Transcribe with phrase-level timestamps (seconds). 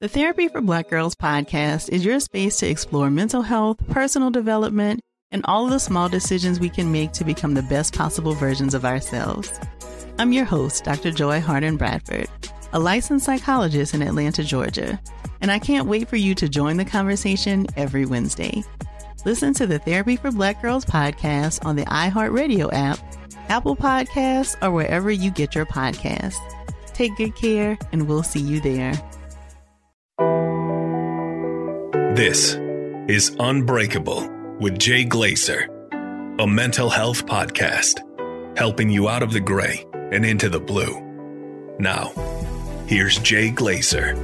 [0.00, 5.02] The Therapy for Black Girls podcast is your space to explore mental health, personal development,
[5.30, 8.72] and all of the small decisions we can make to become the best possible versions
[8.72, 9.60] of ourselves.
[10.18, 11.10] I'm your host, Dr.
[11.10, 12.30] Joy Harden Bradford,
[12.72, 14.98] a licensed psychologist in Atlanta, Georgia,
[15.42, 18.64] and I can't wait for you to join the conversation every Wednesday.
[19.26, 22.98] Listen to the Therapy for Black Girls podcast on the iHeartRadio app,
[23.50, 26.40] Apple Podcasts, or wherever you get your podcasts.
[26.94, 28.98] Take good care, and we'll see you there.
[32.14, 32.54] This
[33.08, 35.68] is Unbreakable with Jay Glazer,
[36.40, 38.00] a mental health podcast
[38.58, 41.00] helping you out of the gray and into the blue.
[41.78, 42.08] Now,
[42.88, 44.16] here's Jay Glazer.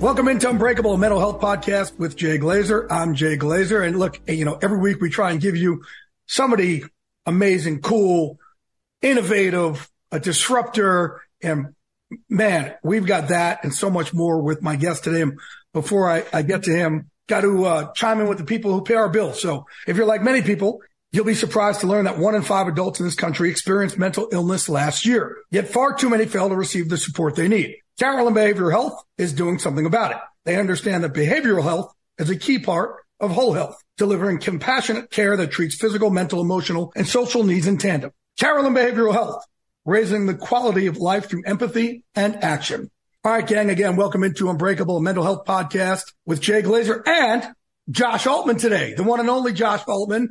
[0.00, 2.86] Welcome into Unbreakable, a mental health podcast with Jay Glazer.
[2.88, 3.84] I'm Jay Glazer.
[3.84, 5.82] And look, you know, every week we try and give you
[6.26, 6.84] somebody
[7.26, 8.38] amazing, cool,
[9.02, 11.20] innovative, a disruptor.
[11.42, 11.74] And
[12.28, 15.22] man, we've got that and so much more with my guest today.
[15.22, 15.40] And
[15.72, 18.82] before I, I get to him, got to uh, chime in with the people who
[18.82, 19.40] pay our bills.
[19.40, 20.80] So if you're like many people,
[21.12, 24.28] you'll be surprised to learn that one in five adults in this country experienced mental
[24.32, 25.36] illness last year.
[25.50, 27.76] Yet far too many fail to receive the support they need.
[27.98, 30.18] Carelon Behavioral Health is doing something about it.
[30.44, 35.36] They understand that behavioral health is a key part of whole health, delivering compassionate care
[35.36, 38.10] that treats physical, mental, emotional, and social needs in tandem.
[38.38, 39.44] Carelon Behavioral Health,
[39.84, 42.90] raising the quality of life through empathy and action.
[43.22, 47.46] All right, gang, again, welcome into Unbreakable Mental Health Podcast with Jay Glazer and
[47.90, 50.30] Josh Altman today, the one and only Josh Altman.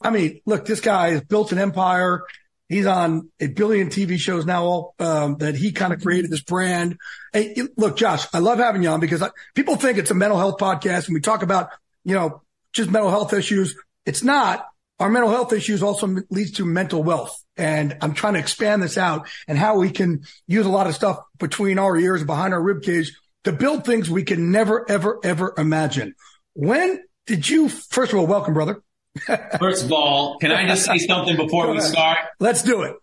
[0.00, 2.22] I mean, look, this guy has built an empire.
[2.66, 6.96] He's on a billion TV shows now um, that he kind of created this brand.
[7.34, 10.38] Hey, look, Josh, I love having you on because I, people think it's a mental
[10.38, 11.68] health podcast and we talk about,
[12.04, 12.40] you know,
[12.72, 13.76] just mental health issues.
[14.06, 14.66] It's not.
[14.98, 17.39] Our mental health issues also leads to mental wealth.
[17.56, 20.94] And I'm trying to expand this out and how we can use a lot of
[20.94, 23.12] stuff between our ears, behind our rib cage
[23.44, 26.14] to build things we can never, ever, ever imagine.
[26.54, 28.82] When did you, first of all, welcome, brother.
[29.58, 32.18] First of all, can I just say something before we start?
[32.38, 32.94] Let's do it.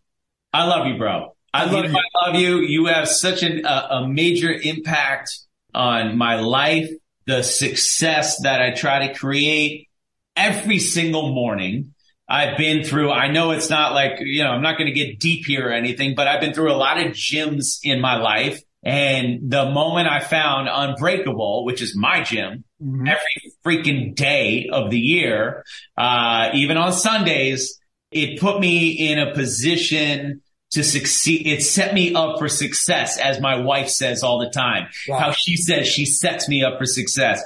[0.54, 1.36] I love you, bro.
[1.54, 1.98] I, love you.
[1.98, 2.60] I love you.
[2.60, 5.38] You have such an, uh, a major impact
[5.74, 6.90] on my life,
[7.26, 9.90] the success that I try to create
[10.36, 11.94] every single morning.
[12.30, 15.20] I've been through, I know it's not like, you know, I'm not going to get
[15.20, 18.62] deep here or anything, but I've been through a lot of gyms in my life.
[18.84, 23.08] And the moment I found Unbreakable, which is my gym, mm-hmm.
[23.08, 25.64] every freaking day of the year,
[25.98, 27.80] uh, even on Sundays,
[28.12, 31.48] it put me in a position to succeed.
[31.48, 34.88] It set me up for success, as my wife says all the time.
[35.08, 35.20] Wow.
[35.20, 37.42] How she says she sets me up for success.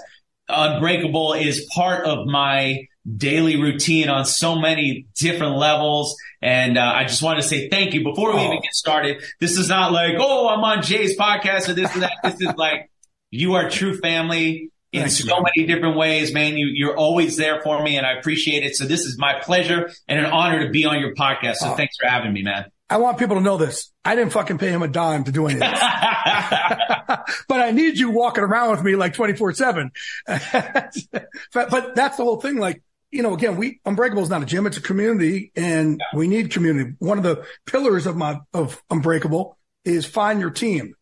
[0.50, 6.16] Unbreakable is part of my daily routine on so many different levels.
[6.41, 8.45] And uh, I just wanted to say thank you before we oh.
[8.45, 9.23] even get started.
[9.39, 12.13] This is not like, oh, I'm on Jay's podcast or this and that.
[12.23, 12.90] this is like,
[13.29, 16.57] you are true family in so many different ways, man.
[16.57, 18.75] You, you're always there for me and I appreciate it.
[18.75, 21.56] So this is my pleasure and an honor to be on your podcast.
[21.56, 21.75] So oh.
[21.75, 22.66] thanks for having me, man.
[22.90, 23.90] I want people to know this.
[24.03, 25.79] I didn't fucking pay him a dime to do any of this.
[27.47, 29.91] but I need you walking around with me like 24 seven.
[30.28, 32.58] But that's the whole thing.
[32.58, 34.66] Like, you know, again, we, Unbreakable is not a gym.
[34.66, 36.17] It's a community and yeah.
[36.17, 36.96] we need community.
[36.99, 40.96] One of the pillars of my, of Unbreakable is find your team.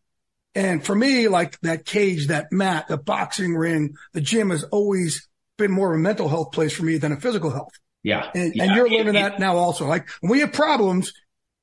[0.54, 5.28] And for me, like that cage, that mat, the boxing ring, the gym has always
[5.56, 7.72] been more of a mental health place for me than a physical health.
[8.02, 8.28] Yeah.
[8.34, 8.64] And, yeah.
[8.64, 9.86] and you're learning that now also.
[9.86, 11.12] Like when we have problems,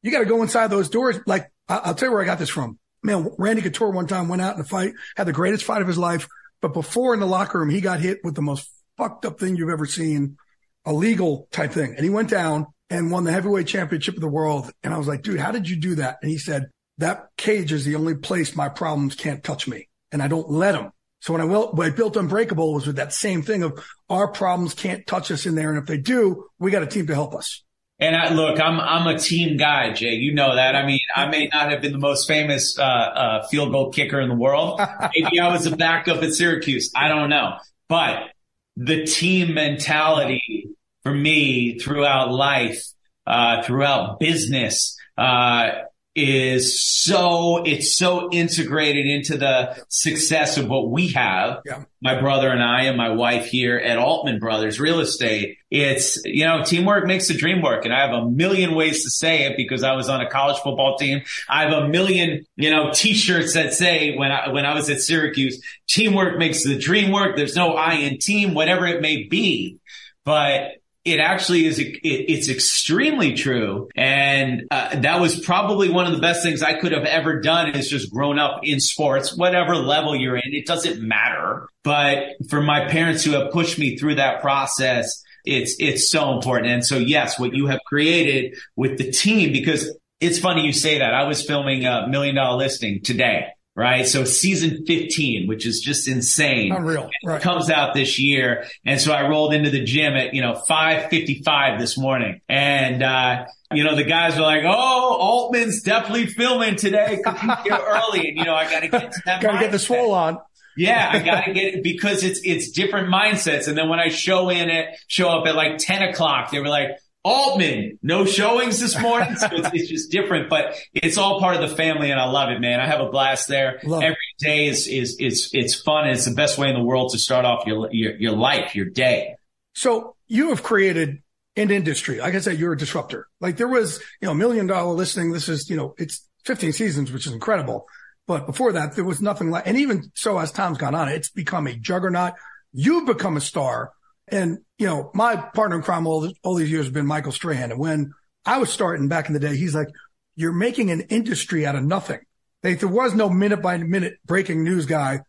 [0.02, 1.20] you got to go inside those doors.
[1.26, 2.80] Like I'll tell you where I got this from.
[3.04, 5.88] Man, Randy Couture one time went out in a fight, had the greatest fight of
[5.88, 6.28] his life.
[6.62, 9.56] But before in the locker room, he got hit with the most fucked up thing
[9.56, 10.38] you've ever seen,
[10.86, 11.94] a legal type thing.
[11.96, 14.72] And he went down and won the heavyweight championship of the world.
[14.84, 16.18] And I was like, dude, how did you do that?
[16.22, 16.68] And he said,
[16.98, 19.88] that cage is the only place my problems can't touch me.
[20.12, 20.92] And I don't let them.
[21.20, 24.28] So when I, will, when I built Unbreakable was with that same thing of our
[24.28, 25.70] problems can't touch us in there.
[25.70, 27.64] And if they do, we got a team to help us.
[28.00, 30.14] And I, look, I'm I'm a team guy, Jay.
[30.14, 30.76] You know that.
[30.76, 34.22] I mean, I may not have been the most famous uh, uh, field goal kicker
[34.22, 34.80] in the world.
[35.16, 36.92] Maybe I was a backup at Syracuse.
[36.96, 37.58] I don't know.
[37.90, 38.30] But
[38.78, 40.70] the team mentality
[41.02, 42.84] for me throughout life,
[43.26, 45.70] uh, throughout business, uh,
[46.18, 51.62] is so, it's so integrated into the success of what we have.
[51.64, 51.84] Yeah.
[52.02, 55.58] My brother and I and my wife here at Altman Brothers Real Estate.
[55.70, 57.86] It's, you know, teamwork makes the dream work.
[57.86, 60.58] And I have a million ways to say it because I was on a college
[60.58, 61.22] football team.
[61.48, 65.02] I have a million, you know, t-shirts that say when I, when I was at
[65.02, 67.36] Syracuse, teamwork makes the dream work.
[67.36, 69.78] There's no I in team, whatever it may be.
[70.26, 70.72] But
[71.08, 73.90] it actually is, it, it's extremely true.
[73.96, 77.76] And uh, that was probably one of the best things I could have ever done
[77.76, 80.54] is just grown up in sports, whatever level you're in.
[80.54, 81.68] It doesn't matter.
[81.84, 86.72] But for my parents who have pushed me through that process, it's, it's so important.
[86.72, 91.00] And so yes, what you have created with the team, because it's funny you say
[91.00, 91.14] that.
[91.14, 94.08] I was filming a million dollar listing today right?
[94.08, 96.74] So season 15, which is just insane.
[96.74, 97.12] Unreal.
[97.24, 97.40] Right.
[97.40, 98.66] Comes out this year.
[98.84, 102.42] And so I rolled into the gym at, you know, 555 this morning.
[102.50, 107.64] And, uh, you know, the guys were like, Oh, Altman's definitely filming today because he's
[107.66, 108.30] here early.
[108.30, 109.42] And, you know, I got to get to that.
[109.44, 110.40] got to get the swole on.
[110.76, 113.68] Yeah, I gotta get it because it's, it's different mindsets.
[113.68, 116.68] And then when I show in it, show up at like 10 o'clock, they were
[116.68, 116.90] like,
[117.28, 119.36] Altman, no showings this morning.
[119.36, 122.52] So it's, it's, just different, but it's all part of the family and I love
[122.52, 122.80] it, man.
[122.80, 123.82] I have a blast there.
[123.84, 126.08] Love Every day is, is, is, it's fun.
[126.08, 128.86] it's the best way in the world to start off your, your, your life, your
[128.86, 129.36] day.
[129.74, 131.22] So you have created
[131.58, 132.20] an industry.
[132.20, 133.28] Like I said, you're a disruptor.
[133.42, 135.34] Like there was, you know, a million dollar listing.
[135.34, 137.88] This is, you know, it's 15 seasons, which is incredible.
[138.26, 141.30] But before that, there was nothing like, and even so as time's gone on, it's
[141.30, 142.36] become a juggernaut.
[142.72, 143.92] You've become a star
[144.30, 147.72] and, you know, my partner in crime all, all these years has been Michael Strahan.
[147.72, 148.14] And when
[148.46, 149.88] I was starting back in the day, he's like,
[150.36, 152.20] you're making an industry out of nothing.
[152.62, 155.22] There was no minute by minute breaking news guy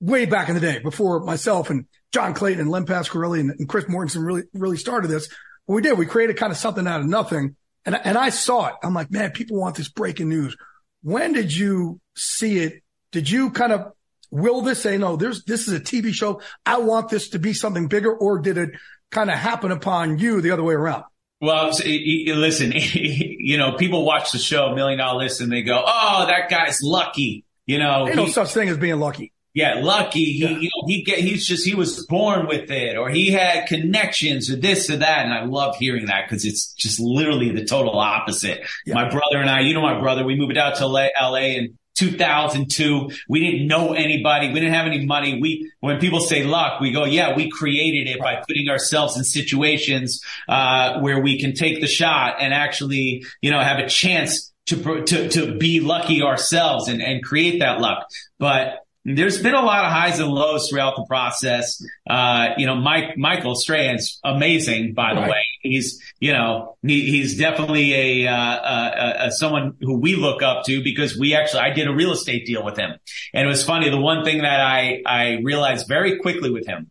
[0.00, 3.68] way back in the day before myself and John Clayton and Len Pasquarelli and, and
[3.68, 5.28] Chris Mortensen really, really started this.
[5.66, 7.56] What we did, we created kind of something out of nothing.
[7.86, 8.74] And, and I saw it.
[8.82, 10.56] I'm like, man, people want this breaking news.
[11.02, 12.82] When did you see it?
[13.12, 13.92] Did you kind of
[14.34, 16.40] will this say, no, there's, this is a TV show.
[16.66, 18.70] I want this to be something bigger or did it
[19.10, 21.04] kind of happen upon you the other way around?
[21.40, 26.26] Well, listen, you know, people watch the show Million Dollar List and they go, "Oh,
[26.26, 29.32] that guy's lucky." You know, ain't no such thing as being lucky.
[29.54, 30.24] Yeah, lucky.
[30.24, 30.48] He, yeah.
[30.48, 34.50] you know, he get, he's just, he was born with it or he had connections
[34.50, 35.24] or this or that.
[35.24, 38.62] And I love hearing that because it's just literally the total opposite.
[38.84, 38.94] Yeah.
[38.94, 41.78] My brother and I, you know, my brother, we moved out to LA, LA and
[41.94, 43.10] 2002.
[43.28, 44.48] We didn't know anybody.
[44.48, 45.40] We didn't have any money.
[45.40, 49.24] We, when people say luck, we go, yeah, we created it by putting ourselves in
[49.24, 54.52] situations, uh, where we can take the shot and actually, you know, have a chance
[54.66, 58.08] to, to, to be lucky ourselves and, and create that luck.
[58.38, 61.84] But there's been a lot of highs and lows throughout the process.
[62.08, 65.30] Uh, you know, Mike, Michael Strahan's amazing, by the right.
[65.30, 65.44] way.
[65.60, 71.18] He's, you know, he, he's definitely a, uh, someone who we look up to because
[71.18, 72.92] we actually, I did a real estate deal with him.
[73.34, 73.90] And it was funny.
[73.90, 76.90] The one thing that I, I realized very quickly with him,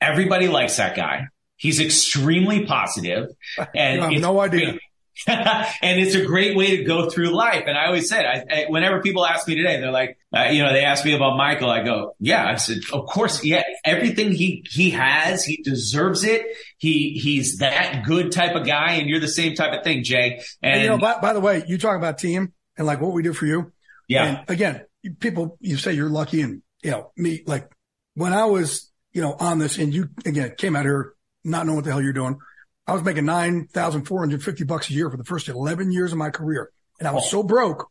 [0.00, 1.28] everybody likes that guy.
[1.56, 3.28] He's extremely positive
[3.74, 4.78] and no idea.
[5.26, 7.64] and it's a great way to go through life.
[7.66, 10.62] And I always said, I, I, whenever people ask me today, they're like, uh, you
[10.62, 11.68] know, they asked me about Michael.
[11.68, 12.46] I go, yeah.
[12.46, 13.62] I said, of course, yeah.
[13.84, 16.46] Everything he he has, he deserves it.
[16.78, 20.42] He he's that good type of guy, and you're the same type of thing, Jay.
[20.62, 23.12] And, and you know, by, by, the way, you talk about team and like what
[23.12, 23.72] we do for you.
[24.08, 24.24] Yeah.
[24.24, 24.86] And again,
[25.20, 27.42] people, you say you're lucky, and you know me.
[27.46, 27.70] Like
[28.14, 31.76] when I was, you know, on this, and you again came out here not knowing
[31.76, 32.38] what the hell you're doing.
[32.84, 36.70] I was making 9,450 bucks a year for the first 11 years of my career.
[36.98, 37.88] And I was so broke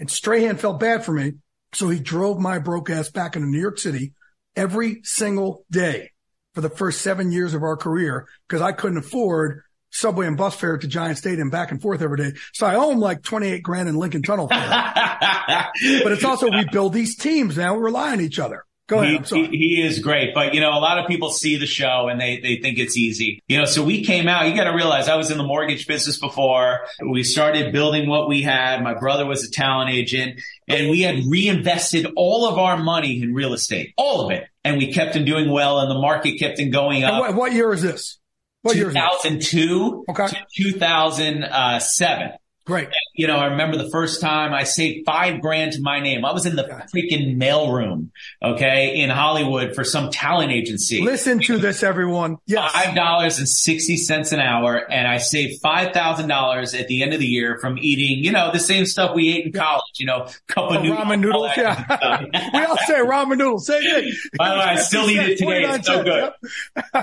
[0.00, 1.34] and Strahan felt bad for me.
[1.72, 4.12] So he drove my broke ass back into New York City
[4.56, 6.10] every single day
[6.54, 10.54] for the first seven years of our career because I couldn't afford subway and bus
[10.54, 12.32] fare to Giant Stadium back and forth every day.
[12.52, 16.92] So I owe him like 28 grand in Lincoln Tunnel but it's also we build
[16.92, 17.74] these teams now.
[17.74, 18.64] We rely on each other.
[18.90, 19.24] Go ahead.
[19.28, 22.08] He, he, he, is great, but you know, a lot of people see the show
[22.08, 23.40] and they, they think it's easy.
[23.46, 25.86] You know, so we came out, you got to realize I was in the mortgage
[25.86, 26.80] business before.
[27.00, 28.82] We started building what we had.
[28.82, 33.32] My brother was a talent agent and we had reinvested all of our money in
[33.32, 34.48] real estate, all of it.
[34.64, 37.20] And we kept on doing well and the market kept on going up.
[37.20, 38.18] What, what, year is this?
[38.62, 40.26] What 2002 okay.
[40.26, 42.22] to 2007.
[42.22, 42.36] Uh,
[42.66, 42.88] Great.
[43.14, 46.24] You know, I remember the first time I saved five grand to my name.
[46.24, 46.64] I was in the
[46.94, 48.10] freaking mailroom,
[48.42, 51.00] okay, in Hollywood for some talent agency.
[51.00, 52.36] Listen to this, everyone.
[52.46, 52.70] Yes.
[52.70, 57.02] Five dollars and sixty cents an hour, and I saved five thousand dollars at the
[57.02, 59.82] end of the year from eating, you know, the same stuff we ate in college.
[59.98, 61.50] You know, cup of noodles, ramen noodles.
[61.56, 63.66] Yeah, we all say ramen noodles.
[63.66, 64.14] Say it.
[64.36, 65.64] By the way, I still eat it today.
[65.64, 66.32] It's so good.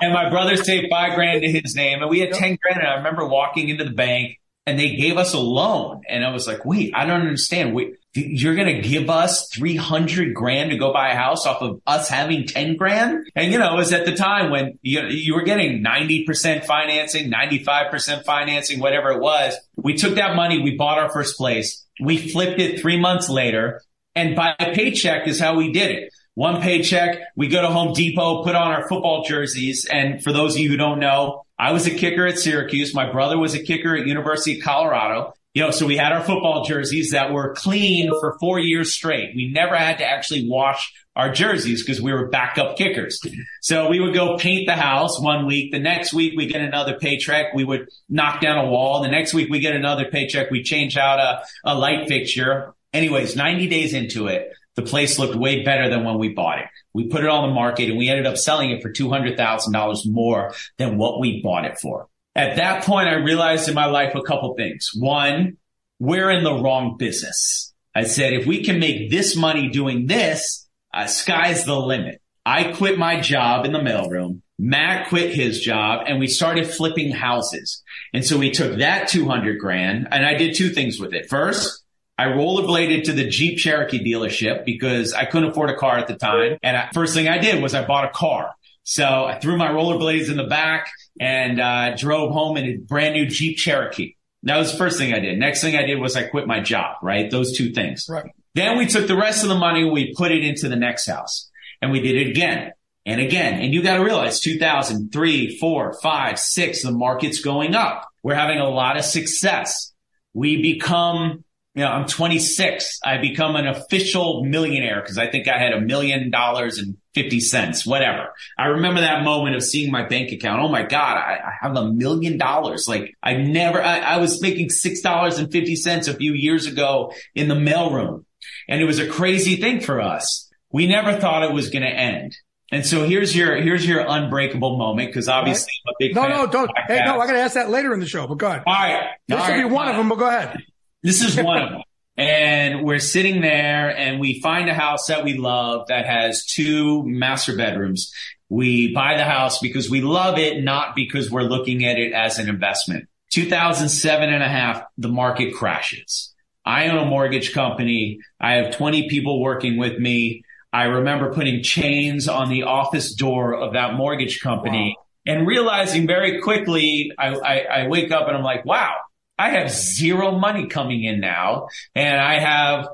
[0.00, 2.80] and my brother saved five grand to his name, and we had ten grand.
[2.80, 6.02] And I remember walking into the bank and they gave us a loan.
[6.08, 7.74] And I was like, wait, I don't understand.
[7.74, 11.80] Wait, you're going to give us 300 grand to go buy a house off of
[11.86, 13.26] us having 10 grand?
[13.34, 17.30] And you know, it was at the time when you, you were getting 90% financing,
[17.30, 19.54] 95% financing, whatever it was.
[19.76, 20.62] We took that money.
[20.62, 21.84] We bought our first place.
[22.00, 23.82] We flipped it three months later
[24.14, 27.18] and by paycheck is how we did it one paycheck.
[27.36, 29.86] We go to Home Depot, put on our football jerseys.
[29.86, 32.94] And for those of you who don't know, I was a kicker at Syracuse.
[32.94, 35.34] My brother was a kicker at University of Colorado.
[35.54, 39.36] You know, so we had our football jerseys that were clean for four years straight.
[39.36, 43.20] We never had to actually wash our jerseys because we were backup kickers.
[43.62, 45.70] So we would go paint the house one week.
[45.70, 47.54] The next week we get another paycheck.
[47.54, 49.02] We would knock down a wall.
[49.02, 50.50] The next week we get another paycheck.
[50.50, 52.74] We change out a, a light fixture.
[52.92, 56.66] Anyways, 90 days into it, the place looked way better than when we bought it.
[56.92, 60.54] We put it on the market and we ended up selling it for $200,000 more
[60.78, 62.08] than what we bought it for.
[62.34, 64.90] At that point, I realized in my life a couple things.
[64.94, 65.58] One,
[66.00, 67.72] we're in the wrong business.
[67.94, 72.20] I said, if we can make this money doing this, uh, sky's the limit.
[72.44, 74.40] I quit my job in the mailroom.
[74.58, 77.82] Matt quit his job and we started flipping houses.
[78.12, 81.28] And so we took that 200 grand and I did two things with it.
[81.28, 81.83] First,
[82.16, 86.14] I rollerbladed to the Jeep Cherokee dealership because I couldn't afford a car at the
[86.14, 86.58] time.
[86.62, 88.52] And I, first thing I did was I bought a car.
[88.84, 93.14] So I threw my rollerblades in the back and uh, drove home in a brand
[93.14, 94.14] new Jeep Cherokee.
[94.44, 95.38] That was the first thing I did.
[95.38, 97.30] Next thing I did was I quit my job, right?
[97.30, 98.06] Those two things.
[98.08, 98.30] Right.
[98.54, 101.50] Then we took the rest of the money, we put it into the next house
[101.82, 102.72] and we did it again
[103.04, 103.60] and again.
[103.60, 108.08] And you got to realize 2003, four, five, six, the market's going up.
[108.22, 109.92] We're having a lot of success.
[110.34, 111.44] We become
[111.74, 113.00] you know, I'm 26.
[113.04, 117.40] I become an official millionaire because I think I had a million dollars and 50
[117.40, 118.32] cents, whatever.
[118.56, 120.62] I remember that moment of seeing my bank account.
[120.62, 122.86] Oh my God, I, I have a million dollars.
[122.86, 128.24] Like I never, I, I was making $6.50 a few years ago in the mailroom.
[128.68, 130.48] And it was a crazy thing for us.
[130.70, 132.36] We never thought it was going to end.
[132.70, 135.90] And so here's your here's your unbreakable moment because obviously right.
[135.90, 138.00] I'm a big no no don't hey no I got to ask that later in
[138.00, 140.08] the show but go ahead all right this all will right, be one of them
[140.08, 140.58] but go ahead
[141.04, 141.82] this is one of them.
[142.16, 147.02] And we're sitting there and we find a house that we love that has two
[147.04, 148.12] master bedrooms.
[148.48, 152.38] We buy the house because we love it, not because we're looking at it as
[152.38, 153.08] an investment.
[153.32, 156.32] 2007 and a half, the market crashes.
[156.64, 158.20] I own a mortgage company.
[158.40, 160.44] I have 20 people working with me.
[160.72, 165.34] I remember putting chains on the office door of that mortgage company wow.
[165.34, 168.94] and realizing very quickly, I, I, I wake up and I'm like, wow,
[169.38, 172.88] I have zero money coming in now and I have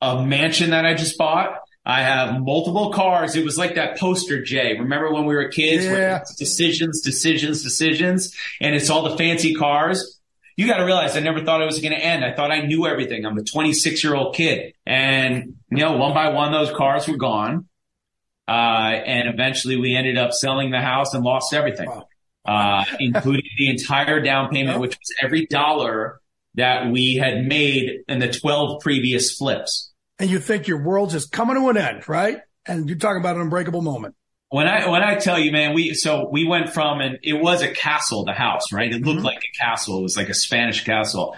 [0.00, 1.60] a mansion that I just bought.
[1.86, 3.36] I have multiple cars.
[3.36, 4.76] It was like that poster, Jay.
[4.78, 5.84] Remember when we were kids?
[5.84, 6.22] Yeah.
[6.38, 8.34] Decisions, decisions, decisions.
[8.60, 10.18] And it's all the fancy cars.
[10.56, 12.24] You got to realize I never thought it was going to end.
[12.24, 13.26] I thought I knew everything.
[13.26, 14.72] I'm a 26 year old kid.
[14.86, 17.68] And, you know, one by one, those cars were gone.
[18.48, 21.88] Uh, and eventually we ended up selling the house and lost everything.
[21.88, 22.08] Wow
[22.44, 26.20] uh, including the entire down payment, which was every dollar
[26.54, 29.92] that we had made in the 12 previous flips.
[30.18, 32.38] And you think your world's just coming to an end, right?
[32.66, 34.14] And you're talking about an unbreakable moment.
[34.50, 37.62] When I when I tell you, man, we so we went from and it was
[37.62, 38.92] a castle, the house, right?
[38.92, 39.24] It looked mm-hmm.
[39.24, 39.98] like a castle.
[39.98, 41.34] It was like a Spanish castle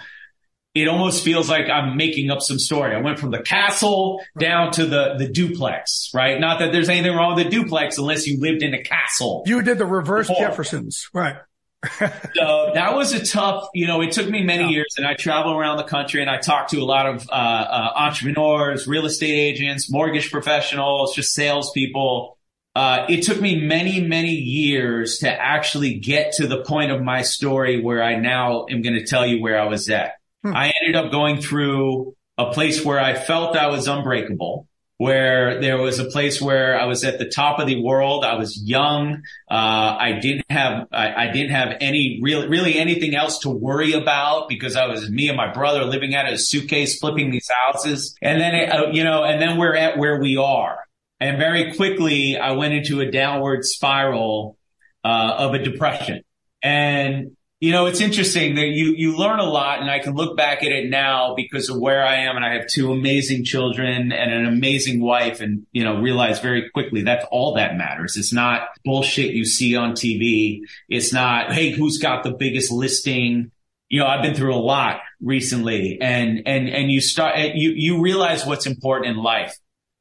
[0.81, 2.95] it almost feels like I'm making up some story.
[2.95, 6.39] I went from the castle down to the, the duplex, right?
[6.39, 9.43] Not that there's anything wrong with the duplex unless you lived in a castle.
[9.45, 10.47] You did the reverse before.
[10.47, 11.37] Jeffersons, right?
[11.99, 14.69] so that was a tough, you know, it took me many yeah.
[14.69, 17.33] years and I travel around the country and I talk to a lot of, uh,
[17.33, 22.37] uh, entrepreneurs, real estate agents, mortgage professionals, just salespeople.
[22.75, 27.21] Uh, it took me many, many years to actually get to the point of my
[27.21, 30.13] story where I now am going to tell you where I was at.
[30.47, 30.55] Hmm.
[30.55, 35.77] I ended up going through a place where I felt I was unbreakable, where there
[35.77, 38.23] was a place where I was at the top of the world.
[38.23, 39.23] I was young.
[39.49, 43.93] Uh, I didn't have, I, I, didn't have any real, really anything else to worry
[43.93, 47.49] about because I was me and my brother living out of a suitcase, flipping these
[47.49, 48.15] houses.
[48.21, 50.79] And then, it, uh, you know, and then we're at where we are.
[51.19, 54.57] And very quickly I went into a downward spiral,
[55.03, 56.21] uh, of a depression.
[56.63, 60.37] And You know, it's interesting that you, you learn a lot and I can look
[60.37, 64.11] back at it now because of where I am and I have two amazing children
[64.11, 68.15] and an amazing wife and, you know, realize very quickly that's all that matters.
[68.15, 70.59] It's not bullshit you see on TV.
[70.87, 73.51] It's not, Hey, who's got the biggest listing?
[73.89, 78.01] You know, I've been through a lot recently and, and, and you start, you, you
[78.01, 79.57] realize what's important in life.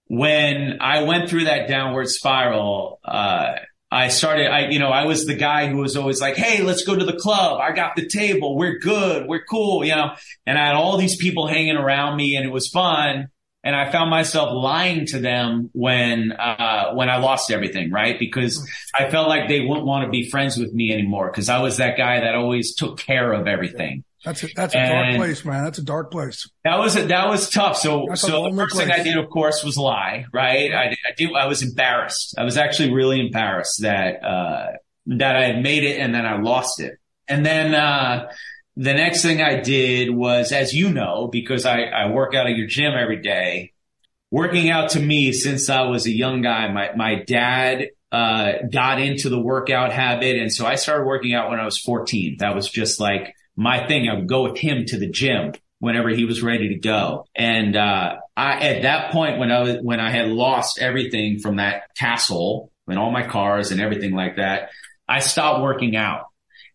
[0.08, 3.54] When I went through that downward spiral, uh,
[3.96, 6.84] I started, I, you know, I was the guy who was always like, Hey, let's
[6.84, 7.60] go to the club.
[7.60, 8.56] I got the table.
[8.56, 9.26] We're good.
[9.26, 9.84] We're cool.
[9.84, 13.28] You know, and I had all these people hanging around me and it was fun.
[13.66, 18.16] And I found myself lying to them when, uh, when I lost everything, right?
[18.16, 21.58] Because I felt like they wouldn't want to be friends with me anymore because I
[21.58, 24.04] was that guy that always took care of everything.
[24.24, 25.64] That's a, that's a and dark place, man.
[25.64, 26.48] That's a dark place.
[26.62, 27.76] That was a, that was tough.
[27.76, 28.86] So that's so the first place.
[28.86, 30.26] thing I did, of course, was lie.
[30.32, 30.72] Right?
[30.72, 31.32] I, I did.
[31.34, 32.36] I was embarrassed.
[32.38, 34.66] I was actually really embarrassed that uh,
[35.06, 36.98] that I had made it and then I lost it.
[37.28, 38.28] And then uh,
[38.76, 42.56] the next thing I did was, as you know, because I, I work out at
[42.56, 43.72] your gym every day.
[44.30, 49.00] Working out to me since I was a young guy, my my dad uh, got
[49.00, 52.36] into the workout habit, and so I started working out when I was 14.
[52.40, 54.08] That was just like my thing.
[54.08, 57.26] I would go with him to the gym whenever he was ready to go.
[57.34, 61.56] And, uh, I, at that point, when I was, when I had lost everything from
[61.56, 64.70] that castle and all my cars and everything like that,
[65.08, 66.26] I stopped working out.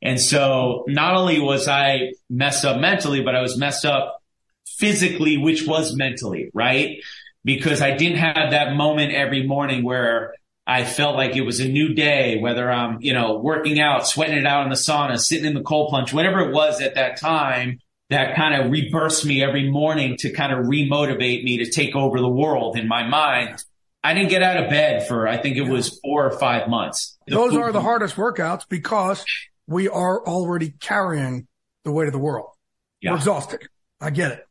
[0.01, 4.21] And so not only was I messed up mentally, but I was messed up
[4.65, 6.97] physically, which was mentally, right?
[7.43, 10.33] Because I didn't have that moment every morning where
[10.65, 14.37] I felt like it was a new day, whether I'm, you know, working out, sweating
[14.37, 17.19] it out in the sauna, sitting in the cold plunge, whatever it was at that
[17.19, 17.79] time
[18.11, 22.19] that kind of rebirths me every morning to kind of remotivate me to take over
[22.19, 23.63] the world in my mind.
[24.03, 27.17] I didn't get out of bed for, I think it was four or five months.
[27.27, 29.23] The Those food- are the hardest workouts because
[29.67, 31.47] we are already carrying
[31.83, 32.49] the weight of the world.
[33.01, 33.11] Yeah.
[33.11, 33.67] We're exhausted.
[33.99, 34.47] I get it.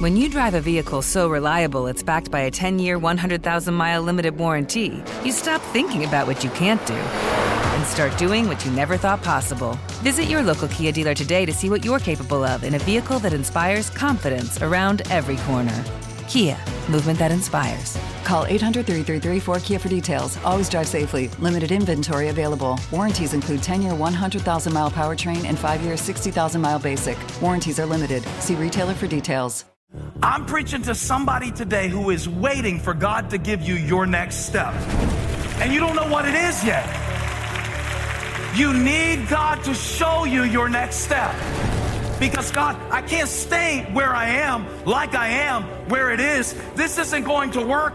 [0.00, 4.02] When you drive a vehicle so reliable it's backed by a 10 year, 100,000 mile
[4.02, 8.72] limited warranty, you stop thinking about what you can't do and start doing what you
[8.72, 9.78] never thought possible.
[10.02, 13.18] Visit your local Kia dealer today to see what you're capable of in a vehicle
[13.20, 15.84] that inspires confidence around every corner.
[16.28, 17.96] Kia, movement that inspires.
[18.28, 20.36] Call 800 333 4KIA for details.
[20.44, 21.28] Always drive safely.
[21.38, 22.78] Limited inventory available.
[22.92, 27.16] Warranties include 10 year 100,000 mile powertrain and 5 year 60,000 mile basic.
[27.40, 28.22] Warranties are limited.
[28.40, 29.64] See retailer for details.
[30.22, 34.44] I'm preaching to somebody today who is waiting for God to give you your next
[34.44, 34.74] step.
[35.62, 36.84] And you don't know what it is yet.
[38.54, 41.34] You need God to show you your next step.
[42.20, 46.54] Because God, I can't stay where I am, like I am, where it is.
[46.74, 47.94] This isn't going to work.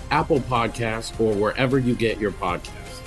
[0.11, 3.01] Apple Podcasts, or wherever you get your podcasts.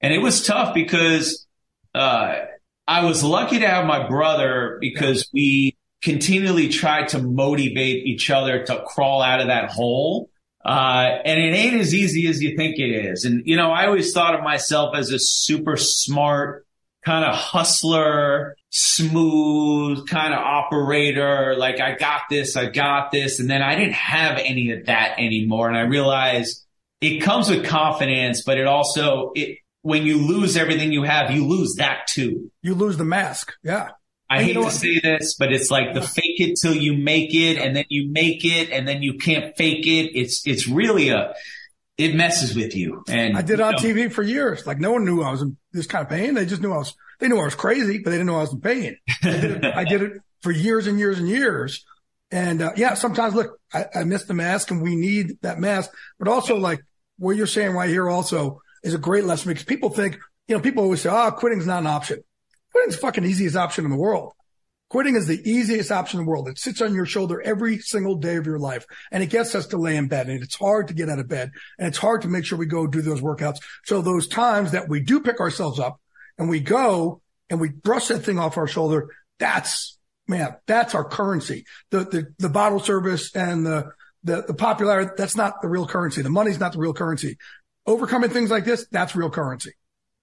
[0.00, 1.46] And it was tough because
[1.94, 2.36] uh,
[2.88, 8.64] I was lucky to have my brother because we continually tried to motivate each other
[8.64, 10.28] to crawl out of that hole.
[10.64, 13.24] Uh, and it ain't as easy as you think it is.
[13.24, 16.66] And, you know, I always thought of myself as a super smart,
[17.04, 21.54] kind of hustler, smooth kind of operator.
[21.56, 23.40] Like I got this, I got this.
[23.40, 25.68] And then I didn't have any of that anymore.
[25.68, 26.64] And I realized
[27.00, 31.46] it comes with confidence, but it also, it, when you lose everything you have, you
[31.46, 32.50] lose that too.
[32.62, 33.52] You lose the mask.
[33.64, 33.90] Yeah.
[34.30, 36.74] I And hate you know to say this, but it's like the fake it till
[36.74, 40.16] you make it and then you make it and then you can't fake it.
[40.16, 41.34] It's, it's really a,
[41.98, 43.04] it messes with you.
[43.08, 44.66] And I did on you know, TV for years.
[44.66, 46.34] Like no one knew I was in this kind of pain.
[46.34, 48.42] They just knew I was, they knew I was crazy, but they didn't know I
[48.42, 48.96] was in pain.
[49.22, 51.84] I did it, I did it for years and years and years.
[52.30, 55.90] And, uh, yeah, sometimes look, I, I miss the mask and we need that mask,
[56.18, 56.80] but also like
[57.18, 60.62] what you're saying right here also is a great lesson because people think, you know,
[60.62, 62.22] people always say, oh, quitting's not an option.
[62.72, 64.32] Quitting's the fucking easiest option in the world.
[64.92, 66.48] Quitting is the easiest option in the world.
[66.48, 69.68] It sits on your shoulder every single day of your life and it gets us
[69.68, 72.20] to lay in bed and it's hard to get out of bed and it's hard
[72.20, 73.56] to make sure we go do those workouts.
[73.86, 75.98] So those times that we do pick ourselves up
[76.36, 79.96] and we go and we brush that thing off our shoulder, that's,
[80.28, 81.64] man, that's our currency.
[81.90, 83.92] The, the, the bottle service and the,
[84.24, 86.20] the, the popularity, that's not the real currency.
[86.20, 87.38] The money's not the real currency.
[87.86, 89.72] Overcoming things like this, that's real currency.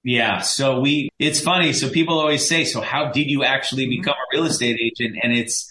[0.03, 0.39] Yeah.
[0.39, 1.73] So we, it's funny.
[1.73, 4.01] So people always say, so how did you actually mm-hmm.
[4.01, 5.17] become a real estate agent?
[5.21, 5.67] And it's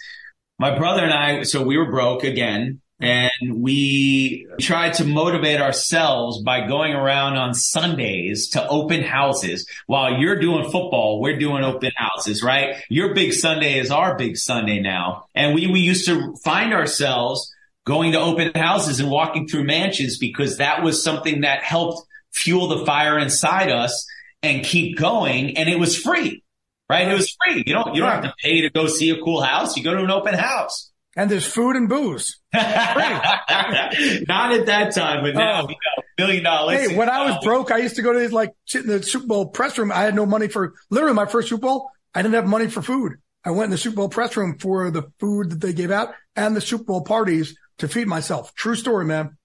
[0.59, 6.43] my brother and I, so we were broke again and we tried to motivate ourselves
[6.43, 9.67] by going around on Sundays to open houses.
[9.87, 12.83] While you're doing football, we're doing open houses, right?
[12.89, 15.27] Your big Sunday is our big Sunday now.
[15.35, 17.55] And we, we used to find ourselves
[17.87, 22.69] going to open houses and walking through mansions because that was something that helped fuel
[22.69, 24.07] the fire inside us
[24.43, 25.57] and keep going.
[25.57, 26.43] And it was free,
[26.89, 27.09] right?
[27.09, 27.63] It was free.
[27.67, 29.77] You don't, you don't have to pay to go see a cool house.
[29.77, 30.91] You go to an open house.
[31.17, 32.39] And there's food and booze.
[32.55, 35.69] Not at that time, but now, Oh.
[35.69, 36.79] you know, million dollars.
[36.91, 39.03] Hey, when I was broke, I used to go to these like sit in the
[39.03, 39.91] Super Bowl press room.
[39.93, 41.91] I had no money for literally my first Super Bowl.
[42.15, 43.15] I didn't have money for food.
[43.45, 46.15] I went in the Super Bowl press room for the food that they gave out
[46.37, 48.55] and the Super Bowl parties to feed myself.
[48.55, 49.37] True story, man.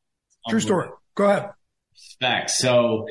[0.50, 0.90] True story.
[1.16, 1.50] Go ahead.
[1.94, 2.50] Respect.
[2.52, 3.08] So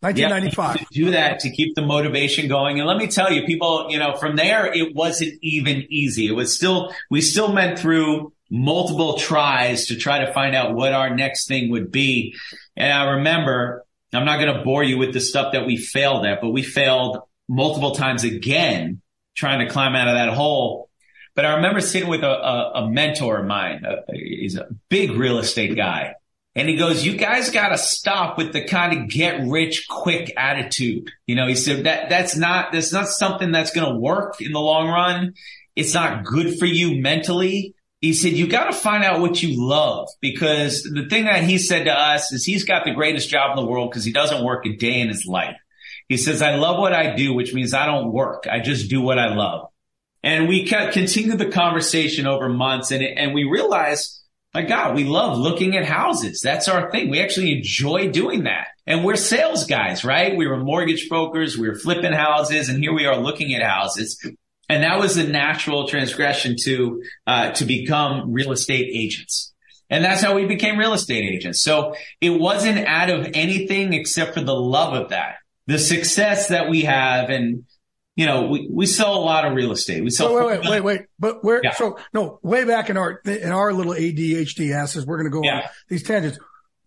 [0.00, 0.76] 1995.
[0.76, 2.78] Yeah, to do that to keep the motivation going.
[2.78, 6.26] And let me tell you, people, you know, from there, it wasn't even easy.
[6.26, 10.92] It was still, we still went through multiple tries to try to find out what
[10.92, 12.34] our next thing would be.
[12.76, 16.24] And I remember, I'm not going to bore you with the stuff that we failed
[16.26, 19.02] at, but we failed multiple times again
[19.36, 20.88] trying to climb out of that hole.
[21.36, 23.84] But I remember sitting with a, a, a mentor of mine.
[23.84, 26.14] Uh, he's a big real estate guy.
[26.56, 30.32] And he goes, you guys got to stop with the kind of get rich quick
[30.36, 31.10] attitude.
[31.26, 34.52] You know, he said that that's not, that's not something that's going to work in
[34.52, 35.34] the long run.
[35.76, 37.74] It's not good for you mentally.
[38.00, 41.58] He said, you got to find out what you love because the thing that he
[41.58, 44.44] said to us is he's got the greatest job in the world because he doesn't
[44.44, 45.56] work a day in his life.
[46.08, 48.46] He says, I love what I do, which means I don't work.
[48.50, 49.68] I just do what I love.
[50.22, 54.19] And we continued the conversation over months and, and we realized
[54.52, 56.40] my God, we love looking at houses.
[56.40, 57.08] That's our thing.
[57.08, 58.68] We actually enjoy doing that.
[58.86, 60.36] And we're sales guys, right?
[60.36, 61.56] We were mortgage brokers.
[61.56, 64.18] We were flipping houses and here we are looking at houses.
[64.68, 69.52] And that was a natural transgression to, uh, to become real estate agents.
[69.88, 71.62] And that's how we became real estate agents.
[71.62, 75.36] So it wasn't out of anything except for the love of that.
[75.66, 77.64] The success that we have and
[78.20, 80.04] you know, we, we sell a lot of real estate.
[80.04, 80.34] We sell.
[80.34, 81.00] Wait, wait, wait, wait, wait.
[81.18, 81.72] But where, Yeah.
[81.72, 85.48] so no, way back in our, in our little ADHD asses, we're going to go
[85.48, 86.38] on these tangents.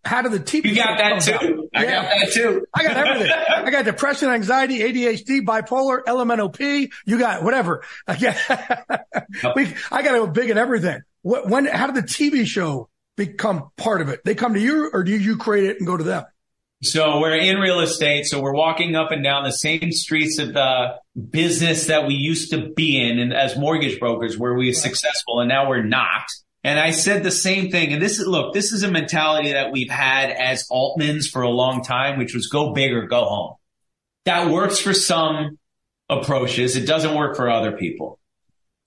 [0.05, 0.65] How did the TV?
[0.65, 1.69] You got that oh, too.
[1.73, 1.81] about?
[1.81, 2.67] I got that too.
[2.71, 3.31] I got everything.
[3.49, 6.91] I got depression, anxiety, ADHD, bipolar, LMNOP.
[7.07, 7.83] You got whatever.
[8.07, 11.01] I got, we, I got a big in everything.
[11.23, 14.19] What, when, how did the TV show become part of it?
[14.23, 16.25] They come to you or do you create it and go to them?
[16.83, 18.25] So we're in real estate.
[18.27, 22.51] So we're walking up and down the same streets of the business that we used
[22.51, 26.23] to be in and as mortgage brokers where we were successful and now we're not.
[26.63, 27.91] And I said the same thing.
[27.93, 31.49] And this is, look, this is a mentality that we've had as Altmans for a
[31.49, 33.55] long time, which was go big or go home.
[34.25, 35.59] That works for some
[36.09, 36.75] approaches.
[36.75, 38.19] It doesn't work for other people.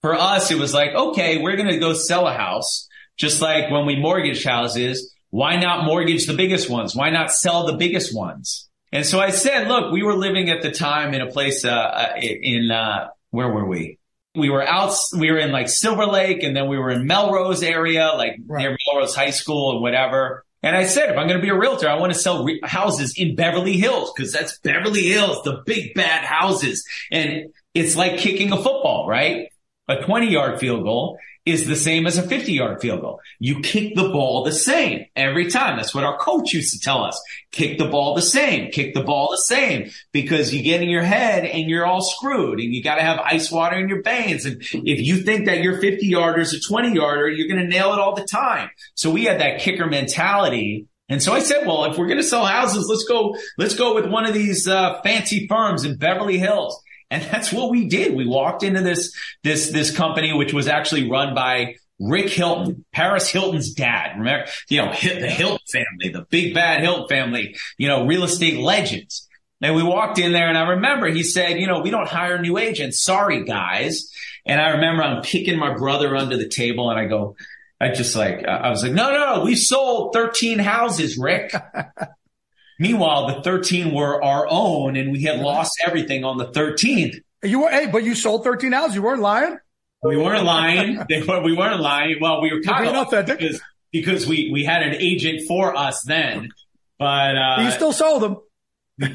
[0.01, 2.89] For us, it was like, okay, we're going to go sell a house.
[3.19, 6.95] Just like when we mortgage houses, why not mortgage the biggest ones?
[6.95, 8.66] Why not sell the biggest ones?
[8.93, 11.71] And so I said, look, we were living at the time in a place, uh,
[11.71, 13.99] uh, in, uh, where were we?
[14.35, 17.63] We were out, we were in like Silver Lake and then we were in Melrose
[17.63, 20.45] area, like near Melrose High School and whatever.
[20.63, 22.61] And I said, if I'm going to be a realtor, I want to sell re-
[22.63, 26.87] houses in Beverly Hills because that's Beverly Hills, the big bad houses.
[27.11, 29.49] And it's like kicking a football, right?
[29.89, 33.21] a 20 yard field goal is the same as a 50 yard field goal.
[33.39, 35.77] You kick the ball the same every time.
[35.77, 37.19] That's what our coach used to tell us.
[37.53, 41.05] Kick the ball the same, kick the ball the same because you get in your
[41.05, 44.45] head and you're all screwed and you got to have ice water in your veins.
[44.45, 47.69] And if you think that your 50 yarder is a 20 yarder, you're going to
[47.69, 48.69] nail it all the time.
[48.95, 50.89] So we had that kicker mentality.
[51.09, 53.95] And so I said, well, if we're going to sell houses, let's go, let's go
[53.95, 56.83] with one of these uh, fancy firms in Beverly Hills.
[57.11, 58.17] And that's what we did.
[58.17, 59.15] We walked into this,
[59.45, 64.19] this, this company, which was actually run by Rick Hilton, Paris Hilton's dad.
[64.19, 68.59] Remember, you know, the Hilton family, the big bad Hilton family, you know, real estate
[68.59, 69.29] legends.
[69.63, 72.39] And we walked in there and I remember he said, you know, we don't hire
[72.39, 73.03] new agents.
[73.03, 74.13] Sorry, guys.
[74.45, 77.37] And I remember I'm picking my brother under the table and I go,
[77.81, 81.53] I just like, I was like, no, no, we sold 13 houses, Rick.
[82.79, 87.17] Meanwhile, the 13 were our own and we had lost everything on the 13th.
[87.43, 88.97] You were, hey, but you sold 13 houses.
[88.97, 89.59] You weren't lying.
[90.03, 91.03] We weren't lying.
[91.09, 92.17] They were, we weren't lying.
[92.21, 93.61] Well, we were kind of because,
[93.93, 96.51] because we, we had an agent for us then,
[96.99, 98.37] but, uh, you still sold them.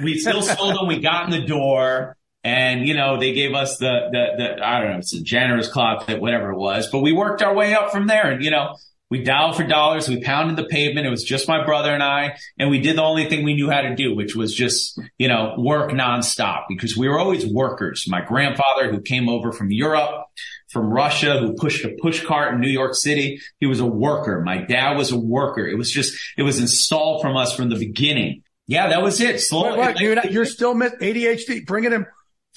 [0.02, 0.88] we still sold them.
[0.88, 4.82] We got in the door and, you know, they gave us the, the, the, I
[4.82, 7.92] don't know, it's a generous clap, whatever it was, but we worked our way up
[7.92, 8.32] from there.
[8.32, 8.76] And, you know,
[9.12, 10.08] we dialed for dollars.
[10.08, 11.06] We pounded the pavement.
[11.06, 13.70] It was just my brother and I, and we did the only thing we knew
[13.70, 18.06] how to do, which was just, you know, work nonstop because we were always workers.
[18.08, 20.28] My grandfather who came over from Europe,
[20.70, 24.42] from Russia, who pushed a push cart in New York City, he was a worker.
[24.46, 25.68] My dad was a worker.
[25.68, 28.44] It was just, it was installed from us from the beginning.
[28.68, 29.42] Yeah, that was it.
[29.42, 29.78] Slowly.
[29.78, 31.66] Wait, wait, you're, not, you're still miss ADHD.
[31.66, 32.06] Bring it in.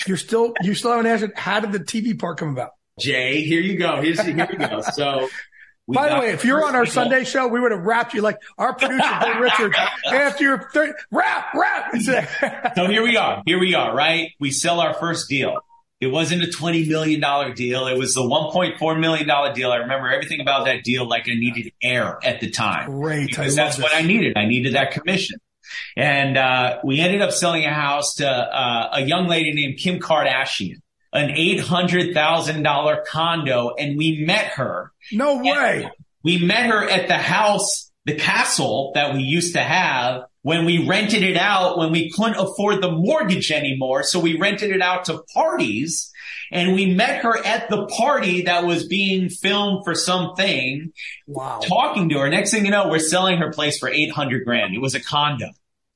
[0.07, 1.33] You're still, you still haven't answered.
[1.35, 2.71] How did the TV part come about?
[3.01, 4.01] Jay, here you go.
[4.01, 4.81] Here's, here we go.
[4.93, 5.29] So
[5.87, 8.23] we By the way, if you're on our Sunday show, we would have wrapped you
[8.23, 11.95] like our producer, Bill Richards, after your third, rap, rap.
[12.75, 13.43] so here we are.
[13.45, 14.31] Here we are, right?
[14.41, 15.59] We sell our first deal.
[16.01, 17.21] It wasn't a $20 million
[17.55, 17.87] deal.
[17.87, 19.73] It was the $1.4 million deal.
[19.73, 22.91] I remember everything about that deal like I needed air at the time.
[22.91, 23.29] Great.
[23.29, 23.83] Because that's this.
[23.83, 24.37] what I needed.
[24.37, 25.39] I needed that commission.
[25.97, 29.99] And uh, we ended up selling a house to uh, a young lady named Kim
[29.99, 30.81] Kardashian
[31.15, 34.93] an $800,000 condo and we met her.
[35.13, 35.89] No way.
[36.25, 40.87] We met her at the house, the castle that we used to have when we
[40.87, 44.03] rented it out when we couldn't afford the mortgage anymore.
[44.03, 46.11] So we rented it out to parties
[46.51, 50.93] and we met her at the party that was being filmed for something.
[51.27, 51.61] Wow.
[51.63, 52.29] Talking to her.
[52.29, 54.75] Next thing you know, we're selling her place for 800 grand.
[54.75, 55.47] It was a condo.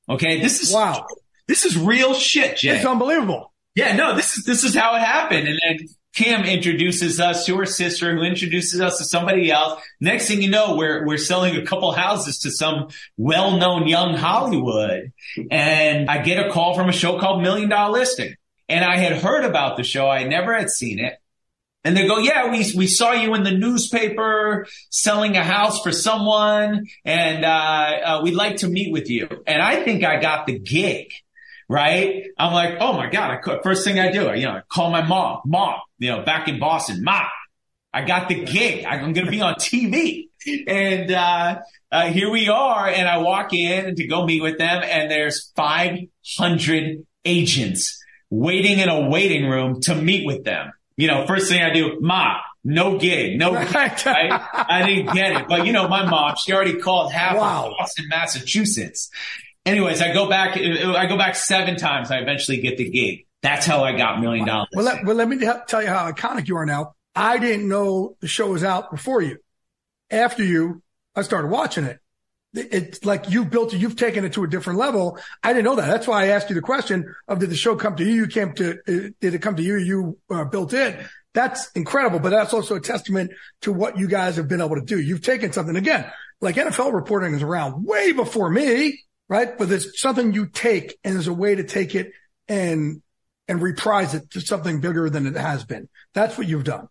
[0.07, 0.39] Okay.
[0.39, 1.05] This is, wow.
[1.47, 2.77] This is real shit, Jay.
[2.77, 3.48] It's unbelievable.
[3.75, 5.47] Yeah, no, this is this is how it happened.
[5.47, 9.81] And then Kim introduces us to her sister, who introduces us to somebody else.
[10.01, 15.11] Next thing you know, we're we're selling a couple houses to some well-known young Hollywood,
[15.51, 18.35] and I get a call from a show called Million Dollar Listing,
[18.67, 21.13] and I had heard about the show, I never had seen it.
[21.83, 25.93] And they go, yeah, we, we saw you in the newspaper selling a house for
[25.93, 29.29] someone and, uh, uh, we'd like to meet with you.
[29.47, 31.13] And I think I got the gig
[31.69, 32.25] right?
[32.37, 34.91] I'm like, oh my God, I, first thing I do, I, you know, I call
[34.91, 37.27] my mom, mom, you know, back in Boston, mom,
[37.93, 38.85] I got the gig.
[38.85, 40.25] I'm going to be on TV.
[40.67, 41.59] And, uh,
[41.91, 42.87] uh, here we are.
[42.87, 48.89] And I walk in to go meet with them and there's 500 agents waiting in
[48.89, 50.71] a waiting room to meet with them.
[50.97, 54.49] You know, first thing I do, ma, no gig, no gig, right?
[54.53, 55.47] I didn't get it.
[55.47, 57.67] But you know, my mom, she already called half wow.
[57.67, 59.09] of Boston, Massachusetts
[59.65, 62.11] anyways, I go back, I go back seven times.
[62.11, 63.25] I eventually get the gig.
[63.41, 64.69] That's how I got million dollars.
[64.73, 66.93] Well, let, well, let me tell you how iconic you are now.
[67.15, 69.37] I didn't know the show was out before you.
[70.11, 70.81] After you,
[71.15, 71.99] I started watching it.
[72.53, 75.19] It's like you built it, you've taken it to a different level.
[75.43, 75.87] I didn't know that.
[75.87, 78.13] That's why I asked you the question of did the show come to you?
[78.13, 79.77] You came to, uh, did it come to you?
[79.77, 80.99] You uh, built it.
[81.35, 84.81] That's incredible, but that's also a testament to what you guys have been able to
[84.81, 84.99] do.
[84.99, 89.57] You've taken something again, like NFL reporting is around way before me right?
[89.57, 92.11] But it's something you take and there's a way to take it
[92.47, 93.01] and,
[93.47, 95.87] and reprise it to something bigger than it has been.
[96.13, 96.89] That's what you've done.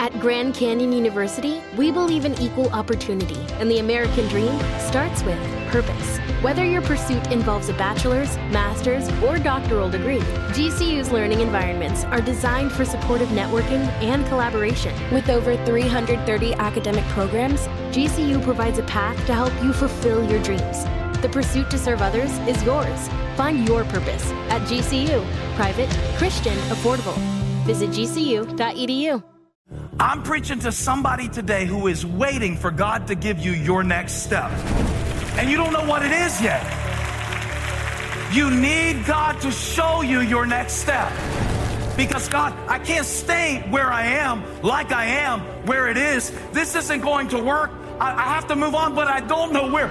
[0.00, 5.38] At Grand Canyon University, we believe in equal opportunity, and the American dream starts with
[5.68, 6.18] purpose.
[6.40, 10.20] Whether your pursuit involves a bachelor's, master's, or doctoral degree,
[10.52, 14.94] GCU's learning environments are designed for supportive networking and collaboration.
[15.12, 17.60] With over 330 academic programs,
[17.94, 20.86] GCU provides a path to help you fulfill your dreams.
[21.22, 23.08] The pursuit to serve others is yours.
[23.36, 25.22] Find your purpose at GCU.
[25.54, 27.14] Private, Christian, affordable.
[27.66, 29.22] Visit gcu.edu.
[29.98, 34.22] I'm preaching to somebody today who is waiting for God to give you your next
[34.22, 34.50] step.
[35.36, 36.64] And you don't know what it is yet.
[38.32, 41.12] You need God to show you your next step.
[41.98, 46.32] Because God, I can't stay where I am like I am where it is.
[46.52, 47.72] This isn't going to work.
[48.00, 49.90] I, I have to move on, but I don't know where.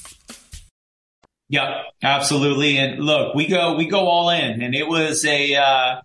[1.51, 1.67] Yep,
[2.01, 2.77] absolutely.
[2.77, 6.01] And look, we go, we go all in and it was a, uh,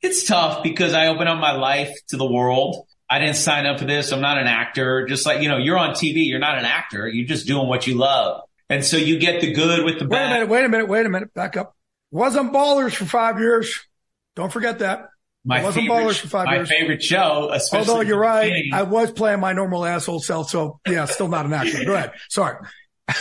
[0.00, 2.86] it's tough because I open up my life to the world.
[3.08, 4.10] I didn't sign up for this.
[4.10, 5.06] I'm not an actor.
[5.06, 6.26] Just like, you know, you're on TV.
[6.26, 7.06] You're not an actor.
[7.06, 8.42] You're just doing what you love.
[8.70, 10.32] And so you get the good with the Wait a bad.
[10.32, 11.32] minute, wait a minute, wait a minute.
[11.34, 11.76] Back up.
[12.10, 13.86] Wasn't Ballers for five years.
[14.34, 15.08] Don't forget that.
[15.44, 16.70] My wasn't favorite, Ballers for five my years.
[16.70, 17.90] My favorite show, especially.
[17.90, 18.52] Although you're right.
[18.72, 21.84] I was playing my normal asshole self, so yeah, still not an actor.
[21.84, 22.12] Go ahead.
[22.28, 22.56] Sorry.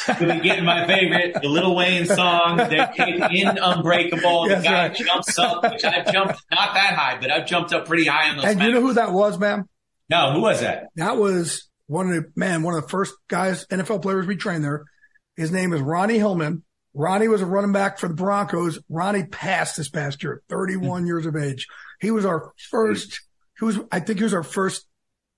[0.08, 4.50] But getting my favorite, the Lil Wayne song, they're in Unbreakable.
[4.50, 4.96] Yes, the guy right.
[4.96, 8.38] jumps up, which I've jumped not that high, but I've jumped up pretty high on
[8.38, 8.46] those.
[8.46, 9.70] And you know who that was, ma'am?
[10.10, 10.88] No, who was that?
[10.96, 14.64] That was one of the man, one of the first guys, NFL players we trained
[14.64, 14.86] there.
[15.36, 16.64] His name is Ronnie Hillman.
[16.94, 18.80] Ronnie was a running back for the Broncos.
[18.90, 21.08] Ronnie passed this past year, 31 hmm.
[21.08, 21.68] years of age.
[22.00, 23.22] He was our first,
[23.60, 24.86] he was, I think he was our first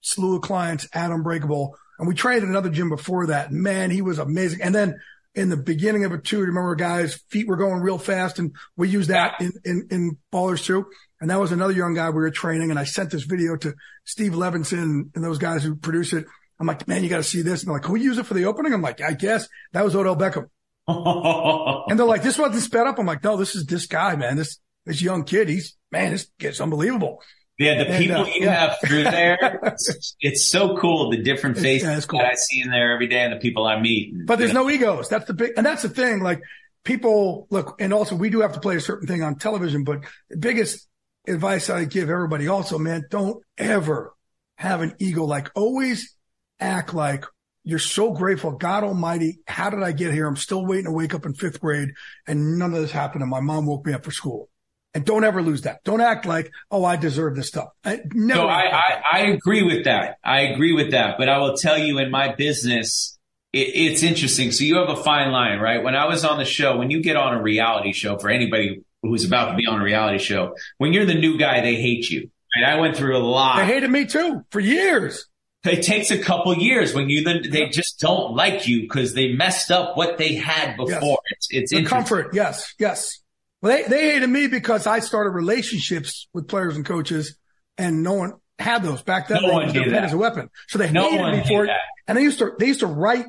[0.02, 1.76] slew of clients at Unbreakable.
[2.00, 3.52] And we trained at another gym before that.
[3.52, 4.62] Man, he was amazing.
[4.62, 5.00] And then
[5.36, 8.90] in the beginning of it too, remember guys, feet were going real fast and we
[8.90, 10.86] used that in, in, in ballers too.
[11.22, 12.70] And that was another young guy we were training.
[12.70, 16.26] And I sent this video to Steve Levinson and those guys who produce it.
[16.60, 17.62] I'm like, man, you got to see this.
[17.62, 18.74] And they're like, can we use it for the opening?
[18.74, 20.50] I'm like, I guess that was Odell Beckham.
[21.90, 22.98] and they're like, this wasn't sped up.
[22.98, 24.38] I'm like, no, this is this guy, man.
[24.38, 25.50] This, this young kid.
[25.50, 27.22] He's, man, this kid's unbelievable.
[27.58, 28.68] Yeah, the And, people uh, you yeah.
[28.68, 31.10] have through there, it's, it's so cool.
[31.10, 32.20] The different faces yeah, cool.
[32.20, 34.14] that I see in there every day and the people I meet.
[34.14, 35.10] And, But there's know, no egos.
[35.10, 36.22] That's the big, and that's the thing.
[36.22, 36.42] Like
[36.84, 40.02] people look, and also we do have to play a certain thing on television, but
[40.30, 40.88] the biggest
[41.28, 44.14] advice I give everybody also, man, don't ever
[44.58, 45.26] have an ego.
[45.26, 46.16] Like always
[46.60, 47.26] act like
[47.64, 48.52] you're so grateful.
[48.52, 49.40] God almighty.
[49.46, 50.26] How did I get here?
[50.26, 51.90] I'm still waiting to wake up in fifth grade
[52.26, 53.24] and none of this happened.
[53.24, 54.50] And my mom woke me up for school.
[54.98, 55.84] And don't ever lose that.
[55.84, 57.68] Don't act like, oh, I deserve this stuff.
[57.86, 58.42] I, never.
[58.42, 59.04] So I, act like that.
[59.14, 60.18] I, I agree with that.
[60.24, 61.20] I agree with that.
[61.20, 63.16] But I will tell you in my business,
[63.54, 64.52] it, it's interesting.
[64.52, 65.84] So you have a fine line, right?
[65.84, 68.82] When I was on the show, when you get on a reality show for anybody
[69.04, 72.10] who's about to be on a reality show, when you're the new guy, they hate
[72.10, 72.32] you.
[72.56, 72.68] Right?
[72.68, 73.58] I went through a lot.
[73.58, 75.28] They hated me too for years.
[75.64, 79.34] it takes a couple years when you then they just don't like you because they
[79.34, 81.20] messed up what they had before.
[81.30, 82.34] It's it's The comfort.
[82.34, 82.74] Yes.
[82.80, 83.20] Yes.
[83.62, 87.38] Well, they, they hated me because I started relationships with players and coaches
[87.78, 89.42] and no one had those back then.
[89.42, 90.04] No one did that.
[90.06, 90.50] as a weapon.
[90.68, 91.68] So they No hated one me for it.
[91.68, 91.80] that.
[92.08, 93.26] And they used to, they used to write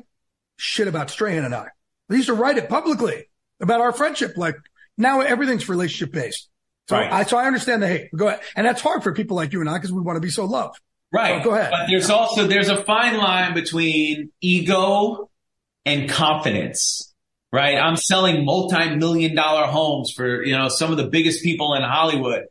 [0.57, 1.67] shit about Strahan and I.
[2.09, 4.33] They used to write it publicly about our friendship.
[4.37, 4.55] Like
[4.97, 6.47] now everything's relationship based.
[6.89, 7.11] So Right.
[7.11, 8.09] I, so I understand the hate.
[8.15, 8.41] Go ahead.
[8.55, 10.45] And that's hard for people like you and I because we want to be so
[10.45, 10.79] loved.
[11.11, 11.43] Right.
[11.43, 11.71] So go ahead.
[11.71, 15.29] But there's also there's a fine line between ego
[15.85, 17.08] and confidence.
[17.51, 17.77] Right.
[17.77, 22.45] I'm selling multi-million dollar homes for, you know, some of the biggest people in Hollywood.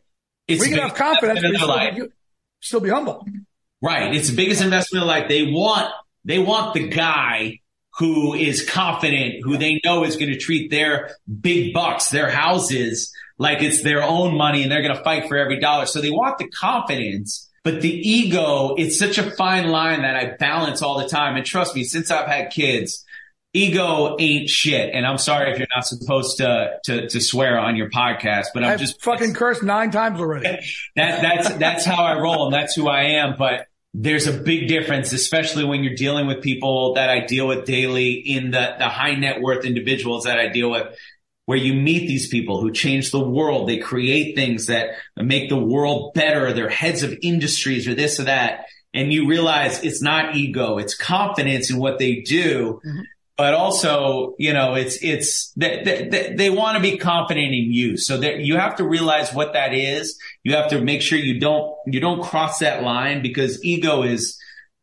[0.48, 1.94] It's we can have confidence, but still their life.
[1.96, 2.02] be,
[2.60, 3.24] still be humble.
[3.80, 4.14] Right.
[4.14, 5.28] It's the biggest investment of life.
[5.28, 5.92] They want,
[6.24, 7.60] they want the guy
[7.98, 13.12] who is confident, who they know is going to treat their big bucks, their houses,
[13.38, 15.86] like it's their own money and they're going to fight for every dollar.
[15.86, 20.36] So they want the confidence, But the ego, it's such a fine line that I
[20.38, 21.36] balance all the time.
[21.36, 23.04] And trust me, since I've had kids,
[23.52, 24.94] ego ain't shit.
[24.94, 28.64] And I'm sorry if you're not supposed to to, to swear on your podcast, but
[28.64, 30.44] I'm I've just fucking cursed nine times already.
[30.96, 33.36] that that's that's how I roll and that's who I am.
[33.38, 37.64] But there's a big difference, especially when you're dealing with people that I deal with
[37.64, 40.94] daily in the the high net worth individuals that I deal with.
[41.46, 45.56] Where you meet these people who change the world, they create things that make the
[45.56, 46.52] world better.
[46.52, 48.66] They're heads of industries or this or that.
[48.92, 53.00] And you realize it's not ego, it's confidence in what they do mm-hmm.
[53.38, 57.96] But also, you know, it's, it's, they, they, they want to be confident in you.
[57.96, 60.18] So that you have to realize what that is.
[60.42, 64.36] You have to make sure you don't, you don't cross that line because ego is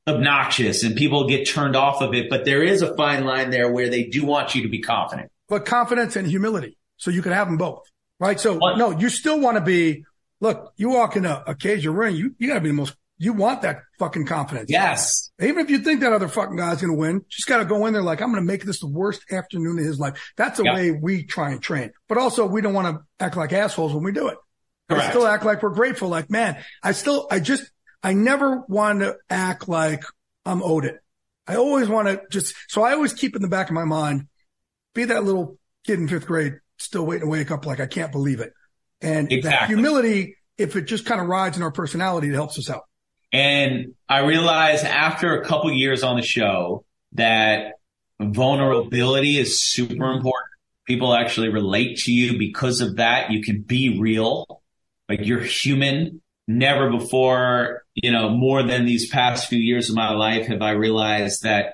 [0.08, 2.30] obnoxious and people get turned off of it.
[2.30, 5.30] But there is a fine line there where they do want you to be confident.
[5.50, 6.78] But confidence and humility.
[6.96, 7.84] So you can have them both,
[8.22, 8.40] right?
[8.40, 10.06] So no, you still want to be,
[10.40, 12.96] look, you walk in a, a cage or ring, you, you gotta be the most,
[13.18, 14.70] you want that fucking confidence.
[14.70, 15.32] Yes.
[15.40, 17.86] Even if you think that other fucking guy's going to win, just got to go
[17.86, 20.34] in there like, I'm going to make this the worst afternoon of his life.
[20.36, 20.74] That's the Yeah.
[20.76, 21.92] way we try and train.
[22.10, 24.38] But also we don't want to act like assholes when we do it.
[24.90, 25.12] We Correct.
[25.12, 26.10] still act like we're grateful.
[26.10, 27.64] Like, man, I still, I just,
[28.04, 30.04] I never want to act like
[30.46, 30.98] I'm owed it.
[31.48, 34.28] I always want to just, so I always keep in the back of my mind,
[34.94, 38.12] be that little kid in fifth grade, still waiting to wake up like I can't
[38.12, 38.52] believe it.
[39.02, 42.70] And that humility, if it just kind of rides in our personality, it helps us
[42.70, 42.84] out.
[43.36, 47.74] And I realized after a couple years on the show that
[48.18, 50.54] vulnerability is super important.
[50.88, 53.32] People actually relate to you because of that.
[53.32, 54.62] You can be real.
[55.10, 56.22] Like you're human.
[56.48, 60.72] Never before, you know, more than these past few years of my life have I
[60.72, 61.74] realized that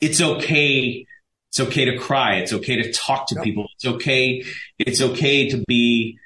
[0.00, 1.06] it's okay.
[1.48, 2.36] It's okay to cry.
[2.36, 3.66] It's okay to talk to people.
[3.74, 4.44] It's okay.
[4.78, 6.18] It's okay to be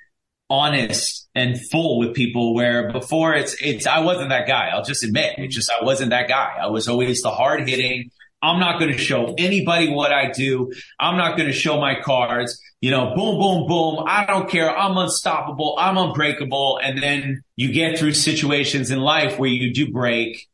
[0.54, 4.68] honest and full with people where before it's, it's, I wasn't that guy.
[4.72, 6.56] I'll just admit it's just, I wasn't that guy.
[6.60, 8.10] I was always the hard hitting.
[8.40, 10.72] I'm not going to show anybody what I do.
[11.00, 14.04] I'm not going to show my cards, you know, boom, boom, boom.
[14.06, 14.70] I don't care.
[14.70, 15.76] I'm unstoppable.
[15.78, 16.78] I'm unbreakable.
[16.82, 20.46] And then you get through situations in life where you do break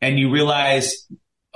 [0.00, 1.06] and you realize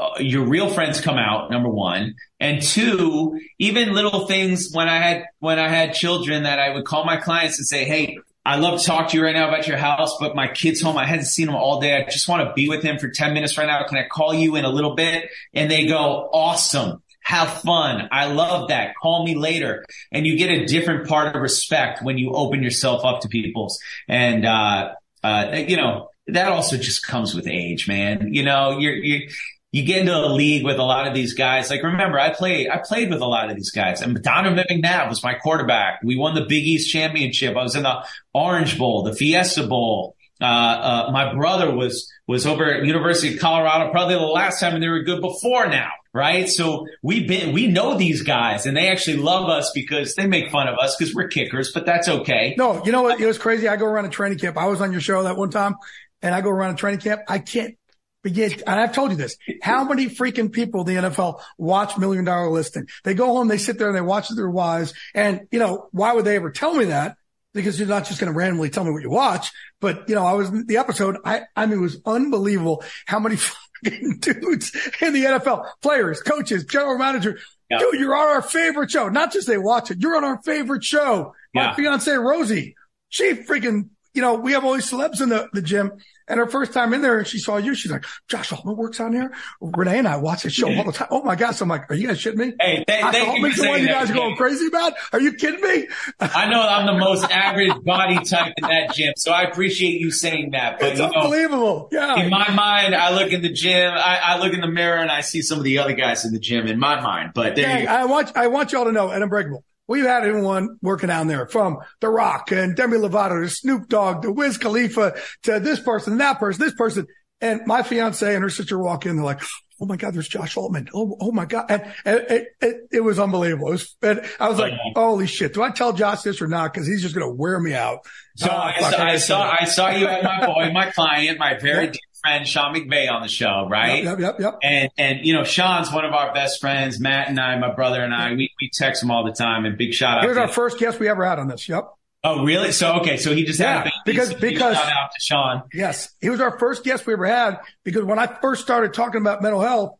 [0.00, 4.96] uh, your real friends come out number one and two even little things when i
[4.96, 8.56] had when i had children that i would call my clients and say hey i
[8.56, 11.04] love to talk to you right now about your house but my kid's home i
[11.04, 13.58] hadn't seen him all day i just want to be with him for 10 minutes
[13.58, 17.60] right now can i call you in a little bit and they go awesome have
[17.60, 18.08] fun.
[18.10, 18.94] I love that.
[19.00, 19.84] Call me later.
[20.10, 23.78] And you get a different part of respect when you open yourself up to people's.
[24.08, 28.32] And, uh, uh, you know, that also just comes with age, man.
[28.32, 29.28] You know, you're, you
[29.72, 31.70] you get into a league with a lot of these guys.
[31.70, 35.08] Like, remember, I played, I played with a lot of these guys and Donovan McNabb
[35.08, 36.00] was my quarterback.
[36.02, 37.56] We won the Big East championship.
[37.56, 38.04] I was in the
[38.34, 40.16] Orange Bowl, the Fiesta Bowl.
[40.40, 44.74] Uh, uh, my brother was, was over at University of Colorado, probably the last time
[44.74, 46.48] and they were good before now, right?
[46.48, 50.50] So we've been, we know these guys and they actually love us because they make
[50.50, 52.54] fun of us because we're kickers, but that's okay.
[52.56, 53.20] No, you know what?
[53.20, 53.68] It was crazy.
[53.68, 54.56] I go around a training camp.
[54.56, 55.76] I was on your show that one time
[56.22, 57.22] and I go around a training camp.
[57.28, 57.76] I can't
[58.22, 58.52] begin.
[58.66, 59.36] And I've told you this.
[59.62, 62.86] How many freaking people in the NFL watch million dollar listing?
[63.04, 64.92] They go home, they sit there and they watch their wives.
[65.14, 67.16] And you know, why would they ever tell me that?
[67.52, 69.50] Because you're not just going to randomly tell me what you watch.
[69.80, 71.16] But you know, I was the episode.
[71.24, 73.36] I, I mean, it was unbelievable how many
[73.84, 77.38] fucking dudes in the NFL, players, coaches, general manager.
[77.70, 79.08] Dude, you're on our favorite show.
[79.08, 79.98] Not just they watch it.
[80.00, 81.34] You're on our favorite show.
[81.54, 81.74] My Yeah.
[81.74, 82.74] fiance Rosie,
[83.10, 85.92] she freaking, you know, we have all these celebs in the, the gym
[86.30, 87.74] and her first time in there and she saw you.
[87.74, 89.32] She's like, Josh Altman works on here.
[89.60, 91.08] Renee and I watch this show all the time.
[91.10, 91.60] Oh my gosh.
[91.60, 92.52] I'm like, are you guys shitting me?
[92.60, 94.92] Hey, th- Josh thank you for Altman's the one you guys are going crazy about?
[95.12, 95.88] Are you kidding me?
[96.20, 100.10] I know I'm the most average body type in that gym, so I appreciate you
[100.10, 100.78] saying that.
[100.78, 101.88] But It's you know, unbelievable.
[101.92, 102.22] Yeah.
[102.22, 105.10] in my mind, I look in the gym, I, I look in the mirror, and
[105.10, 107.32] I see some of the other guys in the gym in my mind.
[107.34, 107.90] But there go.
[107.92, 111.48] I want, I want y'all to know at Unbreakable, we've had everyone working down there
[111.48, 116.18] from The Rock and Demi Lovato to Snoop Dogg to Wiz Khalifa to this person,
[116.18, 117.08] that person, this person.
[117.40, 119.16] And my fiance and her sister walk in.
[119.16, 119.42] They're like,
[119.82, 120.90] Oh my God, there's Josh Altman.
[120.94, 121.64] Oh, oh my God.
[121.70, 123.68] And, and it, it, it was unbelievable.
[123.68, 125.54] It was, and I was like, holy shit.
[125.54, 126.74] Do I tell Josh this or not?
[126.74, 128.00] Cause he's just going to wear me out.
[128.36, 131.38] So Oh, I, fuck, saw, I saw I saw you had my boy, my client,
[131.38, 134.04] my very dear friend Sean McVay on the show, right?
[134.04, 134.58] Yep, yep, yep.
[134.62, 137.00] And and you know Sean's one of our best friends.
[137.00, 139.64] Matt and I, my brother and I, we, we text him all the time.
[139.64, 140.22] And big shout out.
[140.22, 140.50] He was our him.
[140.50, 141.68] first guest we ever had on this.
[141.68, 141.88] Yep.
[142.22, 142.72] Oh, really?
[142.72, 145.62] So okay, so he just had a because- so because- shout out to Sean.
[145.72, 146.10] Yes.
[146.20, 149.40] He was our first guest we ever had because when I first started talking about
[149.42, 149.96] mental health,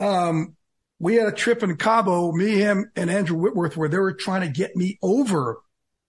[0.00, 0.56] um,
[0.98, 4.42] we had a trip in Cabo, me, him, and Andrew Whitworth, where they were trying
[4.42, 5.58] to get me over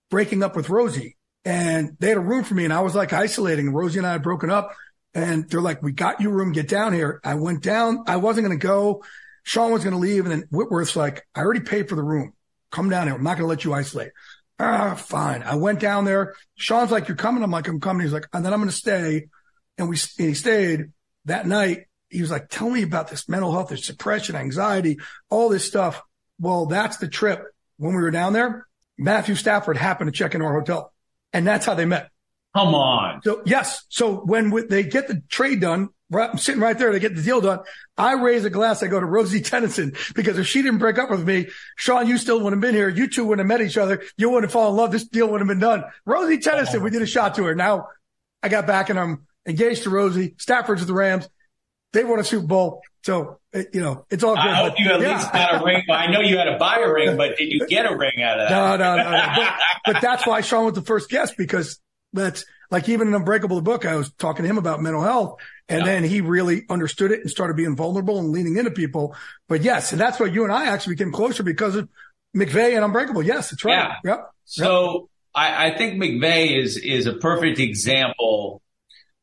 [0.10, 1.16] breaking up with Rosie.
[1.46, 3.72] And they had a room for me and I was like isolating.
[3.72, 4.74] Rosie and I had broken up
[5.16, 7.22] And they're like, we got you room, get down here.
[7.24, 8.04] I went down.
[8.06, 9.04] I wasn't going to go.
[9.44, 10.26] Sean was going to leave.
[10.26, 12.34] And then Whitworth's like, I already paid for the room.
[12.70, 13.16] Come down here.
[13.16, 14.12] I'm not going to let you isolate.
[14.60, 15.42] Ah, fine.
[15.42, 16.36] I went down there.
[16.56, 17.44] Sean's like, you're coming.
[17.44, 18.04] I'm like, I'm coming.
[18.04, 19.28] He's like, and then I'm going to stay.
[19.78, 20.92] And we, and he stayed
[21.26, 21.86] that night.
[22.10, 25.00] He was like, tell me about this mental health, this depression, anxiety,
[25.30, 26.02] all this stuff.
[26.40, 27.42] Well, that's the trip.
[27.78, 30.94] When we were down there, Matthew Stafford happened to check into our hotel
[31.36, 32.10] and that's how they met.
[32.56, 33.22] Come on.
[33.22, 33.84] So yes.
[33.90, 37.14] So when we, they get the trade done, right, I'm sitting right there, they get
[37.14, 37.60] the deal done.
[37.98, 38.82] I raise a glass.
[38.82, 42.18] I go to Rosie Tenison because if she didn't break up with me, Sean, you
[42.18, 42.88] still wouldn't have been here.
[42.88, 44.02] You two wouldn't have met each other.
[44.16, 44.94] You wouldn't have fallen in love.
[44.94, 45.84] This deal wouldn't have been done.
[46.06, 46.84] Rosie Tenison, oh.
[46.84, 47.56] we did a shot to her.
[47.56, 47.90] Now
[48.42, 50.36] I got back and I'm engaged to Rosie.
[50.38, 51.28] Stafford's with the Rams.
[51.92, 52.82] They won a Super Bowl.
[53.04, 54.46] So, eh, you know, it's all good.
[54.46, 55.18] I hope you at yeah.
[55.18, 55.84] least got a ring.
[55.92, 58.40] I know you had to buy a ring, but did you get a ring out
[58.40, 58.56] of that?
[58.56, 59.12] No, no, no.
[59.12, 59.34] no.
[59.36, 59.54] But,
[59.94, 61.80] but, that's why Sean was the first guest because
[62.16, 65.40] that's like even in Unbreakable the book, I was talking to him about mental health
[65.70, 65.86] and yeah.
[65.86, 69.16] then he really understood it and started being vulnerable and leaning into people.
[69.48, 71.90] But yes, and that's why you and I actually became closer because of
[72.36, 73.24] McVay and Unbreakable.
[73.24, 73.98] Yes, that's right.
[74.04, 74.12] Yeah.
[74.12, 74.32] Yep.
[74.46, 75.02] So yep.
[75.36, 78.62] I, I think McVay is, is a perfect example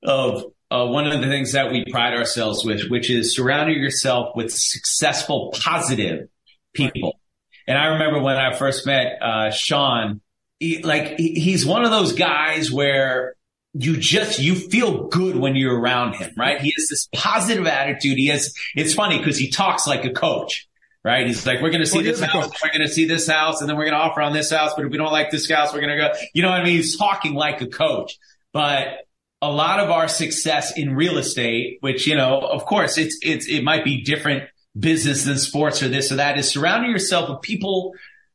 [0.03, 4.35] of uh, one of the things that we pride ourselves with, which is surrounding yourself
[4.35, 6.29] with successful, positive
[6.73, 7.21] people.
[7.67, 10.21] And I remember when I first met uh, Sean,
[10.63, 13.35] he, like he, he's one of those guys where
[13.75, 16.61] you just you feel good when you're around him, right?
[16.61, 18.17] He has this positive attitude.
[18.17, 18.55] He has.
[18.77, 20.69] It's funny because he talks like a coach.
[21.05, 21.27] Right.
[21.27, 22.53] He's like, we're going to see well, this house.
[22.63, 24.75] We're going to see this house and then we're going to offer on this house.
[24.77, 26.65] But if we don't like this house, we're going to go, you know what I
[26.65, 26.77] mean?
[26.77, 28.21] He's talking like a coach,
[28.53, 28.99] but
[29.41, 33.49] a lot of our success in real estate, which, you know, of course it's, it's,
[33.49, 34.45] it might be different
[34.79, 37.95] business than sports or this or that is surrounding yourself with people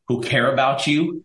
[0.09, 1.23] who care about you,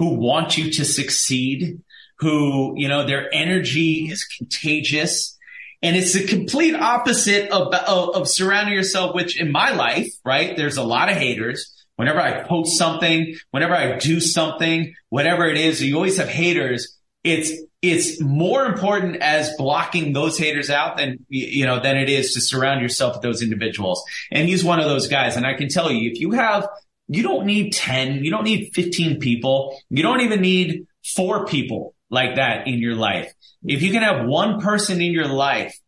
[0.00, 1.78] who want you to succeed,
[2.20, 5.36] who, you know, their energy is contagious.
[5.82, 10.56] And it's the complete opposite of, of, of surrounding yourself, which in my life, right?
[10.56, 11.70] There's a lot of haters.
[11.96, 16.96] Whenever I post something, whenever I do something, whatever it is, you always have haters.
[17.22, 22.32] It's it's more important as blocking those haters out than, you know, than it is
[22.34, 24.02] to surround yourself with those individuals.
[24.30, 25.36] And he's one of those guys.
[25.36, 26.66] And I can tell you, if you have,
[27.10, 29.78] you don't need 10, you don't need 15 people.
[29.90, 33.32] You don't even need four people like that in your life.
[33.64, 35.78] If you can have one person in your life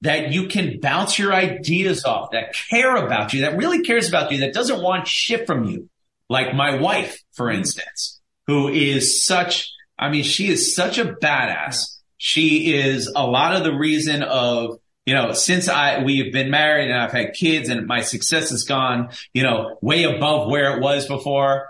[0.00, 4.32] that you can bounce your ideas off, that care about you, that really cares about
[4.32, 5.88] you, that doesn't want shit from you,
[6.28, 7.58] like my wife, for mm-hmm.
[7.58, 9.70] instance, who is such
[10.02, 11.98] I mean, she is such a badass.
[12.16, 16.50] She is a lot of the reason of, you know, since I, we have been
[16.50, 20.76] married and I've had kids and my success has gone, you know, way above where
[20.76, 21.68] it was before.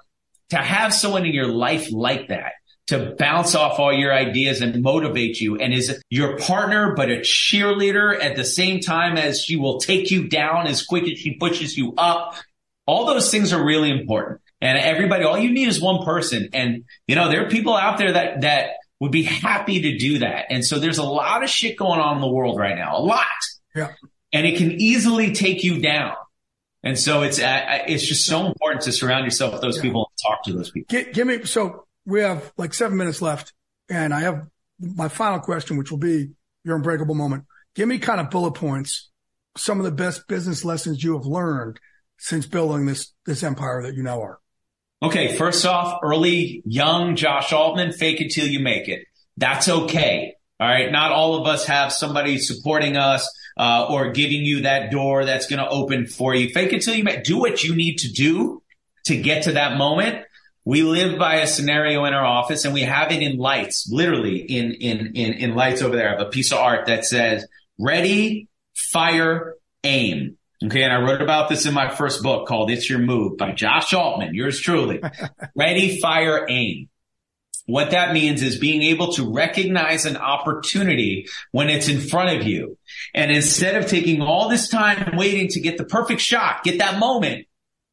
[0.51, 2.53] To have someone in your life like that,
[2.89, 7.21] to bounce off all your ideas and motivate you and is your partner, but a
[7.21, 11.37] cheerleader at the same time as she will take you down as quick as she
[11.37, 12.35] pushes you up.
[12.87, 14.43] All those things are really important.
[14.61, 16.51] And everybody, all you need is one person.
[16.53, 18.73] And, you know, there are people out there that, that
[19.03, 20.45] would be happy to do that.
[20.49, 23.03] And so there's a lot of shit going on in the world right now, a
[23.03, 23.27] lot.
[23.75, 23.95] Yeah.
[24.33, 26.15] And it can easily take you down.
[26.85, 29.83] And so it's, uh, it's just so important to surround yourself with those yeah.
[29.83, 30.87] people and talk to those people.
[30.89, 33.53] Give, give me, so we have like seven minutes left
[33.91, 34.47] and I have
[34.79, 36.29] my final question, which will be
[36.63, 37.47] your unbreakable moment.
[37.75, 39.11] Give me kind of bullet points,
[39.57, 41.81] some of the best business lessons you have learned
[42.19, 44.39] since building this, this empire that you now are.
[45.03, 49.05] Okay, first off, early young Josh Altman, fake it till you make it.
[49.37, 50.35] That's okay.
[50.61, 50.93] All right.
[50.93, 55.49] Not all of us have somebody supporting us uh, or giving you that door that's
[55.49, 56.51] going to open for you.
[56.51, 57.25] Fake it till you make.
[57.25, 58.63] Do what you need to do
[59.07, 60.25] to get to that moment.
[60.65, 64.37] We live by a scenario in our office, and we have it in lights, literally
[64.39, 66.11] in in in, in lights over there.
[66.11, 67.45] I have a piece of art that says
[67.81, 70.83] "Ready, Fire, Aim." Okay.
[70.83, 73.93] And I wrote about this in my first book called It's Your Move by Josh
[73.93, 75.01] Altman, yours truly.
[75.57, 76.89] Ready, fire, aim.
[77.67, 82.47] What that means is being able to recognize an opportunity when it's in front of
[82.47, 82.77] you.
[83.15, 86.99] And instead of taking all this time waiting to get the perfect shot, get that
[86.99, 87.47] moment,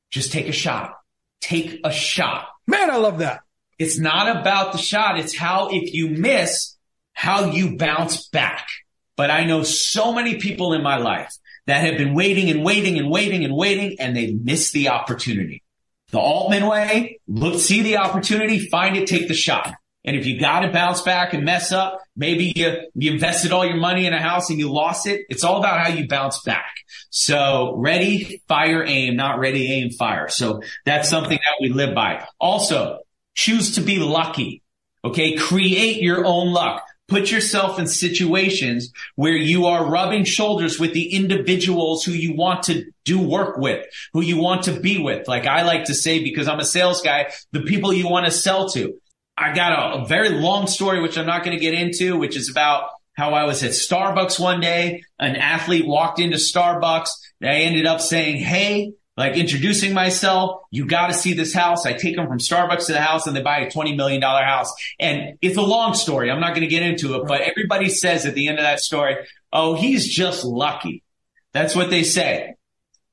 [0.09, 0.95] just take a shot.
[1.41, 2.47] Take a shot.
[2.67, 3.41] Man, I love that.
[3.77, 5.19] It's not about the shot.
[5.19, 6.75] It's how, if you miss,
[7.13, 8.67] how you bounce back.
[9.15, 11.33] But I know so many people in my life
[11.69, 15.63] that have been waiting and waiting and waiting and waiting and they miss the opportunity.
[16.11, 19.75] The Altman way, look, see the opportunity, find it, take the shot.
[20.03, 23.65] And if you got to bounce back and mess up, maybe you, you invested all
[23.65, 25.21] your money in a house and you lost it.
[25.29, 26.73] It's all about how you bounce back.
[27.11, 30.29] So ready, fire, aim, not ready, aim, fire.
[30.29, 32.25] So that's something that we live by.
[32.39, 32.99] Also,
[33.35, 34.63] choose to be lucky.
[35.03, 35.35] Okay.
[35.35, 36.83] Create your own luck.
[37.09, 42.63] Put yourself in situations where you are rubbing shoulders with the individuals who you want
[42.63, 45.27] to do work with, who you want to be with.
[45.27, 48.31] Like I like to say, because I'm a sales guy, the people you want to
[48.31, 48.99] sell to.
[49.35, 52.35] I got a, a very long story, which I'm not going to get into, which
[52.37, 55.03] is about how I was at Starbucks one day.
[55.17, 57.09] An athlete walked into Starbucks.
[57.41, 60.61] I ended up saying, Hey, like introducing myself.
[60.71, 61.85] You got to see this house.
[61.85, 64.73] I take them from Starbucks to the house and they buy a $20 million house.
[64.97, 66.31] And it's a long story.
[66.31, 68.79] I'm not going to get into it, but everybody says at the end of that
[68.79, 69.17] story,
[69.51, 71.03] Oh, he's just lucky.
[71.51, 72.55] That's what they say.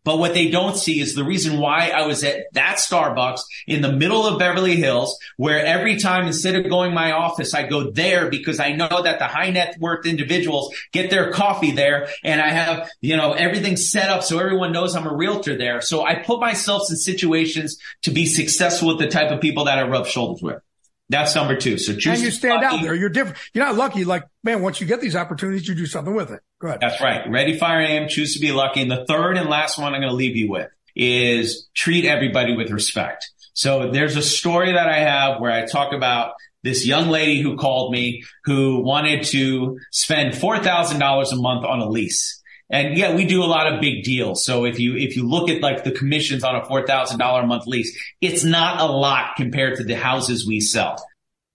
[0.06, 3.82] But what they don't see is the reason why I was at that Starbucks in
[3.82, 7.90] the middle of Beverly Hills, where every time instead of going my office, I go
[7.90, 12.40] there because I know that the high net worth individuals get their coffee there and
[12.40, 15.80] I have, you know, everything set up so everyone knows I'm a realtor there.
[15.80, 19.80] So I put myself in situations to be successful with the type of people that
[19.80, 20.62] I rub shoulders with.
[21.08, 21.78] That's number two.
[21.78, 22.06] So choose.
[22.06, 22.76] And you stand lucky.
[22.76, 22.94] out there.
[22.94, 23.38] You're different.
[23.54, 24.04] You're not lucky.
[24.04, 26.40] Like, man, once you get these opportunities, you do something with it.
[26.60, 26.80] Go ahead.
[26.80, 27.30] That's right.
[27.30, 28.08] Ready, fire, aim.
[28.08, 28.82] Choose to be lucky.
[28.82, 32.56] And the third and last one I'm going to leave you with is treat everybody
[32.56, 33.30] with respect.
[33.52, 36.32] So there's a story that I have where I talk about
[36.62, 41.88] this young lady who called me who wanted to spend $4,000 a month on a
[41.88, 42.42] lease.
[42.68, 44.44] And yeah, we do a lot of big deals.
[44.44, 47.66] So if you, if you look at like the commissions on a $4,000 a month
[47.66, 50.96] lease, it's not a lot compared to the houses we sell.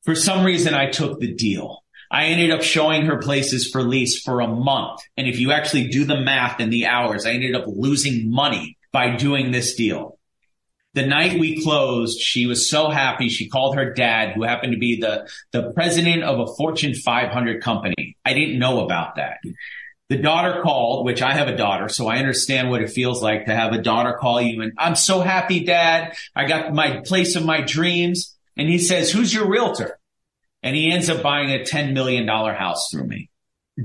[0.04, 1.84] For some reason, I took the deal.
[2.10, 5.02] I ended up showing her places for lease for a month.
[5.16, 8.78] And if you actually do the math and the hours, I ended up losing money
[8.92, 10.18] by doing this deal.
[10.94, 13.30] The night we closed, she was so happy.
[13.30, 17.64] She called her dad, who happened to be the, the president of a Fortune 500
[17.64, 18.18] company.
[18.26, 19.38] I didn't know about that.
[20.12, 23.46] The daughter called, which I have a daughter, so I understand what it feels like
[23.46, 24.62] to have a daughter call you.
[24.62, 26.18] And I'm so happy, dad.
[26.36, 28.36] I got my place of my dreams.
[28.58, 29.98] And he says, who's your realtor?
[30.62, 33.30] And he ends up buying a $10 million house through me.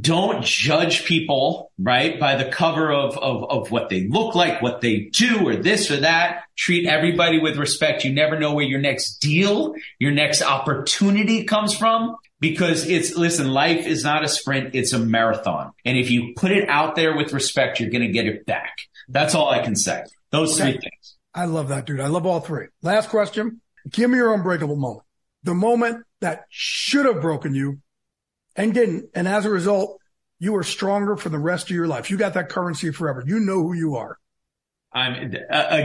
[0.01, 4.81] Don't judge people, right, by the cover of, of, of what they look like, what
[4.81, 6.43] they do, or this or that.
[6.57, 8.05] Treat everybody with respect.
[8.05, 13.51] You never know where your next deal, your next opportunity comes from because it's, listen,
[13.51, 14.74] life is not a sprint.
[14.74, 15.72] It's a marathon.
[15.84, 18.76] And if you put it out there with respect, you're going to get it back.
[19.09, 20.05] That's all I can say.
[20.30, 20.72] Those okay.
[20.72, 21.16] three things.
[21.34, 22.01] I love that, dude.
[22.01, 22.66] I love all three.
[22.82, 23.61] Last question.
[23.91, 25.05] Give me your unbreakable moment.
[25.43, 27.80] The moment that should have broken you
[28.57, 29.11] and didn't.
[29.14, 30.01] And as a result,
[30.39, 32.11] you are stronger for the rest of your life.
[32.11, 33.22] You got that currency forever.
[33.24, 34.18] You know who you are.
[34.97, 35.35] Um, I'm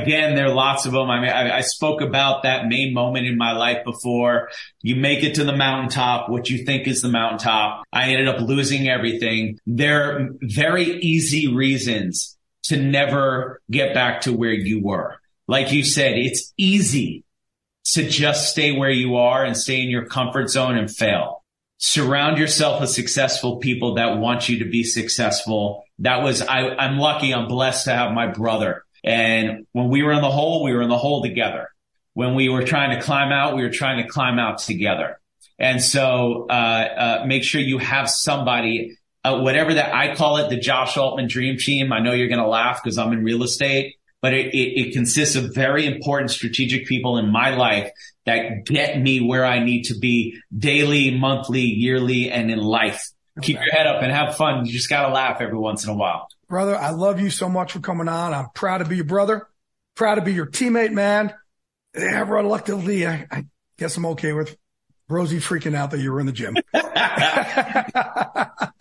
[0.02, 1.10] again, there are lots of them.
[1.10, 4.50] I mean, I, I, spoke about that main moment in my life before.
[4.82, 7.84] You make it to the mountaintop, what you think is the mountaintop.
[7.92, 9.60] I ended up losing everything.
[9.68, 15.18] There are very easy reasons to never get back to where you were.
[15.46, 17.26] Like you said, it's easy
[17.88, 21.44] to just stay where you are and stay in your comfort zone and fail.
[21.80, 25.84] Surround yourself with successful people that want you to be successful.
[26.00, 27.34] That was, I, I'm lucky.
[27.34, 30.82] I'm blessed to have my brother and when we were in the hole, we were
[30.82, 31.70] in the hole together.
[32.14, 35.20] When we were trying to climb out, we were trying to climb out together.
[35.58, 40.50] And so, uh, uh, make sure you have somebody, uh, whatever that I call it,
[40.50, 41.94] the Josh Altman dream team.
[41.94, 44.94] I know you're going to laugh because I'm in real estate, but it, it, it
[44.94, 47.92] consists of very important strategic people in my life
[48.26, 53.10] that get me where I need to be daily, monthly, yearly, and in life.
[53.42, 54.66] Keep your head up and have fun.
[54.66, 56.76] You just got to laugh every once in a while brother.
[56.76, 58.36] I love you so much for coming on.
[58.36, 59.48] I'm proud to be your brother,
[59.96, 61.34] proud to be your teammate, man.
[61.98, 63.46] Yeah, reluctantly, I, I
[63.80, 64.56] guess I'm okay with
[65.10, 66.56] Rosie freaking out that you were in the gym.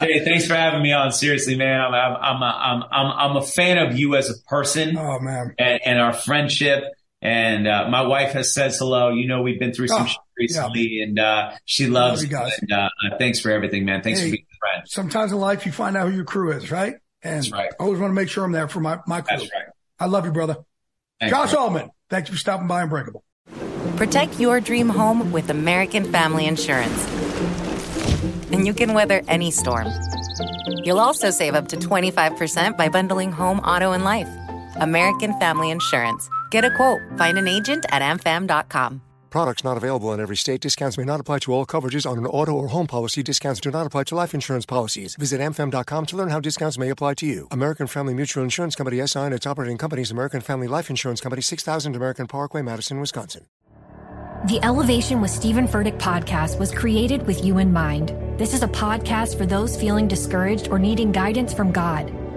[0.00, 1.12] hey, thanks for having me on.
[1.12, 4.34] Seriously, man, I'm, I'm, I'm, a, I'm, I'm, I'm a fan of you as a
[4.48, 4.98] person.
[4.98, 5.54] Oh man.
[5.58, 6.84] And, and our friendship.
[7.22, 9.10] And, uh, my wife has said hello.
[9.10, 11.04] You know, we've been through some oh, shit recently yeah.
[11.04, 12.28] and, uh, she loves you.
[12.30, 12.58] Guys.
[12.62, 14.02] And, uh, thanks for everything, man.
[14.02, 14.88] Thanks hey, for being a friend.
[14.88, 16.94] Sometimes in life you find out who your crew is, right?
[17.22, 17.70] And That's right.
[17.78, 19.38] I always want to make sure I'm there for my, my crew.
[19.38, 19.66] That's right.
[19.98, 20.56] I love you, brother.
[21.20, 21.64] Thanks, Josh bro.
[21.64, 23.22] Altman, thank you for stopping by Unbreakable.
[23.96, 27.06] Protect your dream home with American Family Insurance.
[28.50, 29.88] And you can weather any storm.
[30.82, 34.28] You'll also save up to 25% by bundling home, auto, and life.
[34.76, 36.30] American Family Insurance.
[36.50, 37.00] Get a quote.
[37.18, 39.02] Find an agent at amfam.com.
[39.30, 40.60] Products not available in every state.
[40.60, 43.22] Discounts may not apply to all coverages on an auto or home policy.
[43.22, 45.14] Discounts do not apply to life insurance policies.
[45.14, 47.46] Visit amfam.com to learn how discounts may apply to you.
[47.52, 51.42] American Family Mutual Insurance Company SI and its operating companies American Family Life Insurance Company
[51.42, 53.46] 6000 American Parkway, Madison, Wisconsin.
[54.46, 58.14] The Elevation with Steven Furtick podcast was created with you in mind.
[58.38, 62.10] This is a podcast for those feeling discouraged or needing guidance from God.